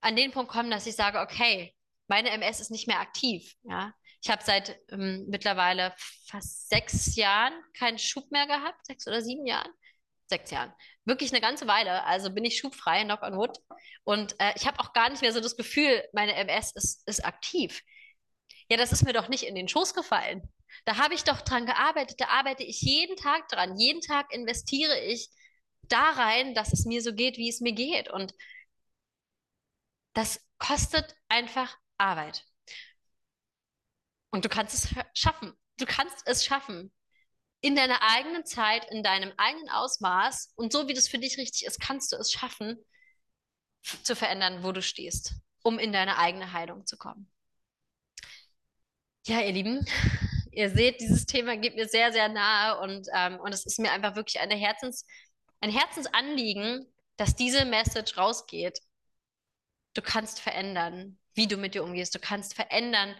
an 0.00 0.16
den 0.16 0.30
Punkt 0.30 0.50
kommen, 0.50 0.70
dass 0.70 0.86
ich 0.86 0.96
sage, 0.96 1.20
okay, 1.20 1.74
meine 2.08 2.30
MS 2.30 2.60
ist 2.60 2.70
nicht 2.70 2.86
mehr 2.86 3.00
aktiv. 3.00 3.54
Ja, 3.62 3.92
ich 4.22 4.30
habe 4.30 4.42
seit 4.44 4.78
ähm, 4.90 5.26
mittlerweile 5.28 5.94
fast 6.26 6.68
sechs 6.68 7.16
Jahren 7.16 7.52
keinen 7.74 7.98
Schub 7.98 8.30
mehr 8.30 8.46
gehabt, 8.46 8.84
sechs 8.86 9.06
oder 9.06 9.22
sieben 9.22 9.46
Jahren 9.46 9.72
sechs 10.28 10.50
Jahren. 10.50 10.72
Wirklich 11.04 11.32
eine 11.32 11.40
ganze 11.40 11.66
Weile. 11.66 12.04
Also 12.04 12.30
bin 12.30 12.44
ich 12.44 12.58
schubfrei, 12.58 13.04
knock 13.04 13.22
on 13.22 13.36
wood. 13.36 13.58
Und 14.04 14.38
äh, 14.40 14.52
ich 14.56 14.66
habe 14.66 14.78
auch 14.80 14.92
gar 14.92 15.10
nicht 15.10 15.22
mehr 15.22 15.32
so 15.32 15.40
das 15.40 15.56
Gefühl, 15.56 16.02
meine 16.12 16.34
MS 16.34 16.72
ist, 16.72 17.08
ist 17.08 17.24
aktiv. 17.24 17.82
Ja, 18.70 18.76
das 18.76 18.92
ist 18.92 19.04
mir 19.04 19.12
doch 19.12 19.28
nicht 19.28 19.44
in 19.44 19.54
den 19.54 19.68
Schoß 19.68 19.94
gefallen. 19.94 20.42
Da 20.84 20.96
habe 20.98 21.14
ich 21.14 21.24
doch 21.24 21.40
dran 21.40 21.66
gearbeitet, 21.66 22.20
da 22.20 22.28
arbeite 22.28 22.62
ich 22.62 22.80
jeden 22.82 23.16
Tag 23.16 23.48
dran. 23.48 23.78
Jeden 23.78 24.00
Tag 24.00 24.32
investiere 24.32 25.00
ich 25.00 25.30
da 25.82 26.10
rein, 26.10 26.54
dass 26.54 26.72
es 26.72 26.84
mir 26.84 27.02
so 27.02 27.14
geht, 27.14 27.38
wie 27.38 27.48
es 27.48 27.60
mir 27.60 27.72
geht. 27.72 28.10
Und 28.10 28.34
das 30.12 30.40
kostet 30.58 31.14
einfach 31.28 31.76
Arbeit. 31.96 32.44
Und 34.30 34.44
du 34.44 34.48
kannst 34.48 34.74
es 34.74 34.94
schaffen. 35.14 35.54
Du 35.78 35.86
kannst 35.86 36.26
es 36.26 36.44
schaffen. 36.44 36.92
In 37.60 37.74
deiner 37.74 38.02
eigenen 38.02 38.44
Zeit, 38.44 38.90
in 38.90 39.02
deinem 39.02 39.32
eigenen 39.36 39.68
Ausmaß 39.68 40.52
und 40.54 40.72
so 40.72 40.86
wie 40.88 40.94
das 40.94 41.08
für 41.08 41.18
dich 41.18 41.38
richtig 41.38 41.66
ist, 41.66 41.80
kannst 41.80 42.12
du 42.12 42.16
es 42.16 42.30
schaffen, 42.30 42.78
zu 44.02 44.14
verändern, 44.14 44.62
wo 44.62 44.72
du 44.72 44.82
stehst, 44.82 45.34
um 45.62 45.78
in 45.78 45.92
deine 45.92 46.18
eigene 46.18 46.52
Heilung 46.52 46.86
zu 46.86 46.96
kommen. 46.96 47.30
Ja, 49.26 49.40
ihr 49.40 49.52
Lieben, 49.52 49.86
ihr 50.52 50.70
seht, 50.70 51.00
dieses 51.00 51.26
Thema 51.26 51.56
geht 51.56 51.74
mir 51.74 51.88
sehr, 51.88 52.12
sehr 52.12 52.28
nahe 52.28 52.80
und, 52.80 53.08
ähm, 53.14 53.38
und 53.40 53.52
es 53.52 53.66
ist 53.66 53.78
mir 53.78 53.92
einfach 53.92 54.16
wirklich 54.16 54.40
eine 54.40 54.54
Herzens, 54.54 55.06
ein 55.60 55.70
Herzensanliegen, 55.70 56.86
dass 57.16 57.36
diese 57.36 57.64
Message 57.64 58.16
rausgeht. 58.16 58.80
Du 59.94 60.02
kannst 60.02 60.40
verändern, 60.40 61.18
wie 61.34 61.46
du 61.46 61.56
mit 61.56 61.74
dir 61.74 61.84
umgehst. 61.84 62.14
Du 62.14 62.18
kannst 62.18 62.54
verändern, 62.54 63.14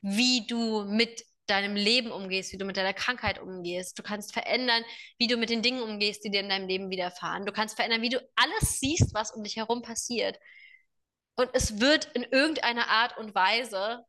wie 0.00 0.46
du 0.46 0.84
mit 0.84 1.24
deinem 1.46 1.76
Leben 1.76 2.10
umgehst, 2.10 2.52
wie 2.52 2.58
du 2.58 2.64
mit 2.64 2.76
deiner 2.76 2.94
Krankheit 2.94 3.40
umgehst. 3.40 3.98
Du 3.98 4.02
kannst 4.02 4.32
verändern, 4.32 4.82
wie 5.18 5.26
du 5.26 5.36
mit 5.36 5.50
den 5.50 5.62
Dingen 5.62 5.82
umgehst, 5.82 6.24
die 6.24 6.30
dir 6.30 6.40
in 6.40 6.48
deinem 6.48 6.68
Leben 6.68 6.90
widerfahren. 6.90 7.46
Du 7.46 7.52
kannst 7.52 7.76
verändern, 7.76 8.02
wie 8.02 8.08
du 8.08 8.20
alles 8.36 8.80
siehst, 8.80 9.14
was 9.14 9.32
um 9.32 9.42
dich 9.42 9.56
herum 9.56 9.82
passiert. 9.82 10.38
Und 11.36 11.50
es 11.52 11.80
wird 11.80 12.06
in 12.14 12.22
irgendeiner 12.22 12.88
Art 12.88 13.18
und 13.18 13.34
Weise 13.34 14.04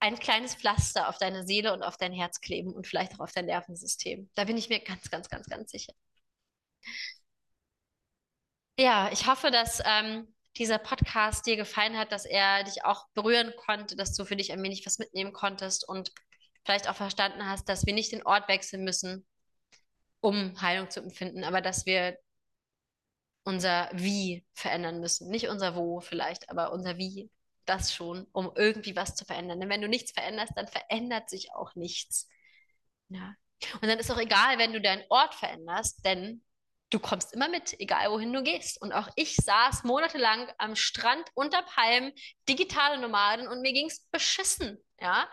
ein 0.00 0.18
kleines 0.18 0.54
Pflaster 0.54 1.08
auf 1.08 1.18
deine 1.18 1.44
Seele 1.46 1.72
und 1.72 1.82
auf 1.82 1.96
dein 1.96 2.12
Herz 2.12 2.40
kleben 2.40 2.72
und 2.72 2.86
vielleicht 2.86 3.14
auch 3.14 3.20
auf 3.20 3.32
dein 3.32 3.46
Nervensystem. 3.46 4.30
Da 4.34 4.44
bin 4.44 4.56
ich 4.56 4.68
mir 4.68 4.80
ganz, 4.80 5.10
ganz, 5.10 5.28
ganz, 5.28 5.46
ganz 5.46 5.70
sicher. 5.70 5.92
Ja, 8.78 9.10
ich 9.12 9.26
hoffe, 9.26 9.50
dass 9.50 9.82
ähm, 9.84 10.34
dieser 10.56 10.78
Podcast 10.78 11.46
dir 11.46 11.56
gefallen 11.56 11.96
hat, 11.96 12.12
dass 12.12 12.24
er 12.24 12.64
dich 12.64 12.84
auch 12.84 13.06
berühren 13.14 13.52
konnte, 13.56 13.96
dass 13.96 14.14
du 14.14 14.24
für 14.24 14.36
dich 14.36 14.52
ein 14.52 14.62
wenig 14.62 14.84
was 14.84 14.98
mitnehmen 14.98 15.32
konntest 15.32 15.88
und 15.88 16.12
vielleicht 16.64 16.88
auch 16.88 16.96
verstanden 16.96 17.46
hast, 17.46 17.68
dass 17.68 17.86
wir 17.86 17.94
nicht 17.94 18.12
den 18.12 18.24
Ort 18.24 18.48
wechseln 18.48 18.84
müssen, 18.84 19.26
um 20.20 20.60
Heilung 20.60 20.90
zu 20.90 21.00
empfinden, 21.00 21.44
aber 21.44 21.60
dass 21.60 21.86
wir 21.86 22.18
unser 23.44 23.90
Wie 23.92 24.44
verändern 24.52 25.00
müssen. 25.00 25.30
Nicht 25.30 25.48
unser 25.48 25.76
Wo 25.76 26.00
vielleicht, 26.00 26.50
aber 26.50 26.72
unser 26.72 26.98
Wie, 26.98 27.30
das 27.64 27.94
schon, 27.94 28.26
um 28.32 28.52
irgendwie 28.54 28.96
was 28.96 29.14
zu 29.14 29.24
verändern. 29.24 29.60
Denn 29.60 29.68
wenn 29.68 29.80
du 29.80 29.88
nichts 29.88 30.12
veränderst, 30.12 30.52
dann 30.56 30.68
verändert 30.68 31.30
sich 31.30 31.52
auch 31.54 31.74
nichts. 31.74 32.28
Ja. 33.08 33.34
Und 33.74 33.88
dann 33.88 33.98
ist 33.98 34.10
auch 34.10 34.18
egal, 34.18 34.58
wenn 34.58 34.72
du 34.72 34.80
deinen 34.80 35.04
Ort 35.08 35.34
veränderst, 35.34 36.04
denn 36.04 36.42
du 36.90 36.98
kommst 36.98 37.32
immer 37.32 37.48
mit, 37.48 37.78
egal 37.80 38.10
wohin 38.10 38.32
du 38.32 38.42
gehst. 38.42 38.80
Und 38.82 38.92
auch 38.92 39.08
ich 39.16 39.36
saß 39.36 39.84
monatelang 39.84 40.50
am 40.58 40.76
Strand 40.76 41.28
unter 41.34 41.62
Palmen, 41.62 42.12
digitale 42.48 42.98
Nomaden, 42.98 43.48
und 43.48 43.62
mir 43.62 43.72
ging 43.72 43.86
es 43.86 44.04
beschissen. 44.10 44.78
Ja? 45.00 45.28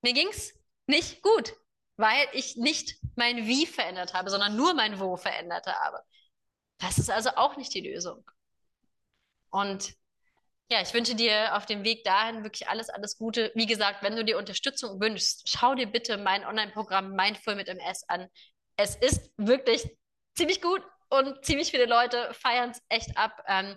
Mir 0.00 0.14
es 0.28 0.54
nicht 0.86 1.22
gut, 1.22 1.54
weil 1.96 2.26
ich 2.32 2.56
nicht 2.56 2.96
mein 3.16 3.46
Wie 3.46 3.66
verändert 3.66 4.14
habe, 4.14 4.30
sondern 4.30 4.56
nur 4.56 4.74
mein 4.74 4.98
Wo 4.98 5.16
verändert 5.16 5.66
habe. 5.66 6.00
Das 6.78 6.98
ist 6.98 7.10
also 7.10 7.30
auch 7.30 7.56
nicht 7.56 7.74
die 7.74 7.88
Lösung. 7.88 8.24
Und 9.50 9.94
ja, 10.70 10.80
ich 10.80 10.94
wünsche 10.94 11.14
dir 11.14 11.54
auf 11.54 11.66
dem 11.66 11.84
Weg 11.84 12.02
dahin 12.02 12.44
wirklich 12.44 12.68
alles, 12.68 12.88
alles 12.88 13.18
Gute. 13.18 13.52
Wie 13.54 13.66
gesagt, 13.66 14.02
wenn 14.02 14.16
du 14.16 14.24
dir 14.24 14.38
Unterstützung 14.38 15.00
wünschst, 15.00 15.48
schau 15.48 15.74
dir 15.74 15.86
bitte 15.86 16.16
mein 16.16 16.46
Online-Programm 16.46 17.12
Mindful 17.12 17.56
mit 17.56 17.68
MS 17.68 18.04
an. 18.08 18.28
Es 18.76 18.96
ist 18.96 19.30
wirklich 19.36 19.86
ziemlich 20.34 20.60
gut 20.60 20.82
und 21.08 21.44
ziemlich 21.44 21.70
viele 21.70 21.86
Leute 21.86 22.32
feiern 22.34 22.70
es 22.70 22.82
echt 22.88 23.16
ab. 23.16 23.42
Ähm, 23.46 23.76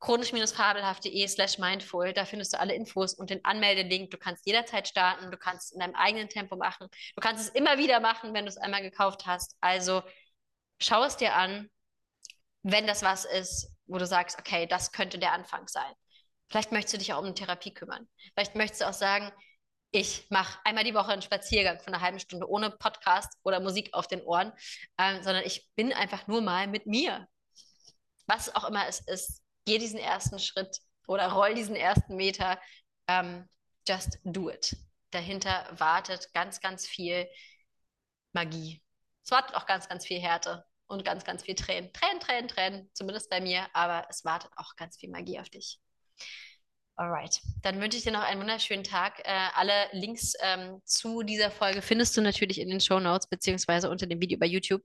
chronisch-fabelhaft.de 0.00 1.28
slash 1.28 1.58
mindful, 1.58 2.12
da 2.14 2.24
findest 2.24 2.54
du 2.54 2.60
alle 2.60 2.74
Infos 2.74 3.14
und 3.14 3.28
den 3.30 3.44
Anmeldelink. 3.44 4.10
Du 4.10 4.16
kannst 4.16 4.46
jederzeit 4.46 4.88
starten, 4.88 5.30
du 5.30 5.36
kannst 5.36 5.66
es 5.66 5.72
in 5.72 5.80
deinem 5.80 5.94
eigenen 5.94 6.28
Tempo 6.28 6.56
machen. 6.56 6.88
Du 7.14 7.20
kannst 7.20 7.46
es 7.46 7.54
immer 7.54 7.76
wieder 7.76 8.00
machen, 8.00 8.32
wenn 8.32 8.46
du 8.46 8.48
es 8.48 8.56
einmal 8.56 8.82
gekauft 8.82 9.26
hast. 9.26 9.56
Also 9.60 10.02
schau 10.80 11.04
es 11.04 11.18
dir 11.18 11.34
an, 11.34 11.68
wenn 12.62 12.86
das 12.86 13.02
was 13.02 13.26
ist, 13.26 13.70
wo 13.86 13.98
du 13.98 14.06
sagst, 14.06 14.38
okay, 14.38 14.66
das 14.66 14.92
könnte 14.92 15.18
der 15.18 15.32
Anfang 15.32 15.68
sein. 15.68 15.92
Vielleicht 16.48 16.72
möchtest 16.72 16.94
du 16.94 16.98
dich 16.98 17.12
auch 17.12 17.18
um 17.18 17.26
eine 17.26 17.34
Therapie 17.34 17.72
kümmern. 17.72 18.08
Vielleicht 18.34 18.56
möchtest 18.56 18.80
du 18.80 18.88
auch 18.88 18.94
sagen, 18.94 19.30
ich 19.92 20.26
mache 20.30 20.58
einmal 20.64 20.84
die 20.84 20.94
Woche 20.94 21.12
einen 21.12 21.22
Spaziergang 21.22 21.80
von 21.80 21.92
einer 21.92 22.02
halben 22.02 22.20
Stunde 22.20 22.48
ohne 22.48 22.70
Podcast 22.70 23.32
oder 23.42 23.60
Musik 23.60 23.90
auf 23.92 24.06
den 24.06 24.22
Ohren, 24.22 24.52
ähm, 24.98 25.22
sondern 25.22 25.44
ich 25.44 25.68
bin 25.74 25.92
einfach 25.92 26.26
nur 26.26 26.40
mal 26.40 26.68
mit 26.68 26.86
mir. 26.86 27.26
Was 28.26 28.54
auch 28.54 28.68
immer 28.68 28.86
es 28.86 29.00
ist, 29.00 29.42
geh 29.64 29.78
diesen 29.78 29.98
ersten 29.98 30.38
Schritt 30.38 30.78
oder 31.08 31.32
roll 31.32 31.54
diesen 31.54 31.74
ersten 31.74 32.14
Meter. 32.14 32.60
Ähm, 33.08 33.48
just 33.88 34.18
do 34.22 34.48
it. 34.48 34.76
Dahinter 35.10 35.66
wartet 35.72 36.32
ganz, 36.32 36.60
ganz 36.60 36.86
viel 36.86 37.28
Magie. 38.32 38.80
Es 39.24 39.32
wartet 39.32 39.56
auch 39.56 39.66
ganz, 39.66 39.88
ganz 39.88 40.06
viel 40.06 40.20
Härte 40.20 40.64
und 40.86 41.04
ganz, 41.04 41.24
ganz 41.24 41.42
viel 41.42 41.56
Tränen. 41.56 41.92
Tränen, 41.92 42.20
Tränen, 42.20 42.48
Tränen, 42.48 42.90
zumindest 42.94 43.28
bei 43.28 43.40
mir, 43.40 43.66
aber 43.72 44.06
es 44.08 44.24
wartet 44.24 44.52
auch 44.54 44.76
ganz 44.76 44.96
viel 44.96 45.10
Magie 45.10 45.40
auf 45.40 45.48
dich. 45.48 45.80
Alright, 47.00 47.40
dann 47.62 47.80
wünsche 47.80 47.96
ich 47.96 48.04
dir 48.04 48.12
noch 48.12 48.20
einen 48.20 48.42
wunderschönen 48.42 48.84
Tag. 48.84 49.20
Äh, 49.20 49.30
alle 49.54 49.88
Links 49.92 50.34
ähm, 50.42 50.82
zu 50.84 51.22
dieser 51.22 51.50
Folge 51.50 51.80
findest 51.80 52.14
du 52.14 52.20
natürlich 52.20 52.60
in 52.60 52.68
den 52.68 52.78
Show 52.78 53.00
Notes 53.00 53.26
beziehungsweise 53.26 53.88
unter 53.88 54.06
dem 54.06 54.20
Video 54.20 54.38
bei 54.38 54.44
YouTube. 54.44 54.82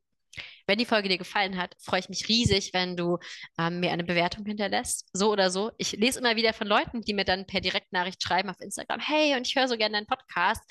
Wenn 0.65 0.77
die 0.77 0.85
Folge 0.85 1.09
dir 1.09 1.17
gefallen 1.17 1.57
hat, 1.57 1.75
freue 1.77 1.99
ich 1.99 2.07
mich 2.07 2.29
riesig, 2.29 2.71
wenn 2.71 2.95
du 2.95 3.17
ähm, 3.59 3.81
mir 3.81 3.91
eine 3.91 4.05
Bewertung 4.05 4.45
hinterlässt. 4.45 5.09
So 5.11 5.29
oder 5.29 5.49
so. 5.49 5.73
Ich 5.77 5.91
lese 5.91 6.19
immer 6.19 6.37
wieder 6.37 6.53
von 6.53 6.67
Leuten, 6.67 7.01
die 7.01 7.13
mir 7.13 7.25
dann 7.25 7.47
per 7.47 7.59
Direktnachricht 7.59 8.23
schreiben 8.23 8.49
auf 8.49 8.61
Instagram, 8.61 9.01
hey, 9.01 9.35
und 9.35 9.45
ich 9.45 9.57
höre 9.57 9.67
so 9.67 9.75
gerne 9.75 9.97
deinen 9.97 10.07
Podcast. 10.07 10.61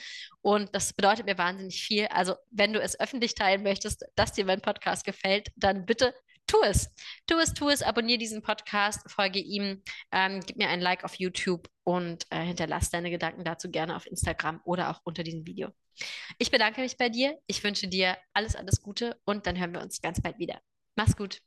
Und 0.41 0.75
das 0.75 0.95
bedeutet 0.95 1.27
mir 1.27 1.37
wahnsinnig 1.37 1.83
viel. 1.83 2.07
Also, 2.07 2.37
wenn 2.53 2.73
du 2.73 2.81
es 2.81 2.99
öffentlich 2.99 3.35
teilen 3.35 3.63
möchtest, 3.63 4.03
dass 4.17 4.33
dir 4.33 4.47
mein 4.47 4.63
Podcast 4.63 5.05
gefällt, 5.05 5.49
dann 5.57 5.85
bitte 5.85 6.15
tu 6.47 6.63
es. 6.63 6.91
Tu 7.27 7.39
es, 7.39 7.55
tu 7.55 7.69
es, 7.69 7.83
abonniere 7.83 8.19
diesen 8.19 8.43
Podcast, 8.43 9.11
folge 9.11 9.39
ihm, 9.39 9.83
ähm, 10.13 10.41
gib 10.47 10.57
mir 10.57 10.69
ein 10.69 10.81
Like 10.81 11.05
auf 11.05 11.15
YouTube 11.15 11.69
und 11.85 12.27
äh, 12.31 12.43
hinterlass 12.45 12.91
deine 12.91 13.11
Gedanken 13.11 13.45
dazu 13.45 13.71
gerne 13.71 13.97
auf 13.97 14.07
Instagram 14.07 14.61
oder 14.65 14.91
auch 14.91 15.01
unter 15.05 15.23
diesem 15.23 15.47
Video. 15.47 15.71
Ich 16.39 16.51
bedanke 16.51 16.81
mich 16.81 16.97
bei 16.97 17.09
dir. 17.09 17.39
Ich 17.47 17.63
wünsche 17.63 17.89
dir 17.89 18.17
alles, 18.33 18.57
alles 18.57 18.83
Gute 18.83 19.21
und 19.25 19.47
dann 19.47 19.59
hören 19.59 19.73
wir 19.73 19.81
uns 19.81 20.01
ganz 20.01 20.21
bald 20.21 20.39
wieder. 20.39 20.61
Mach's 20.97 21.17
gut. 21.17 21.41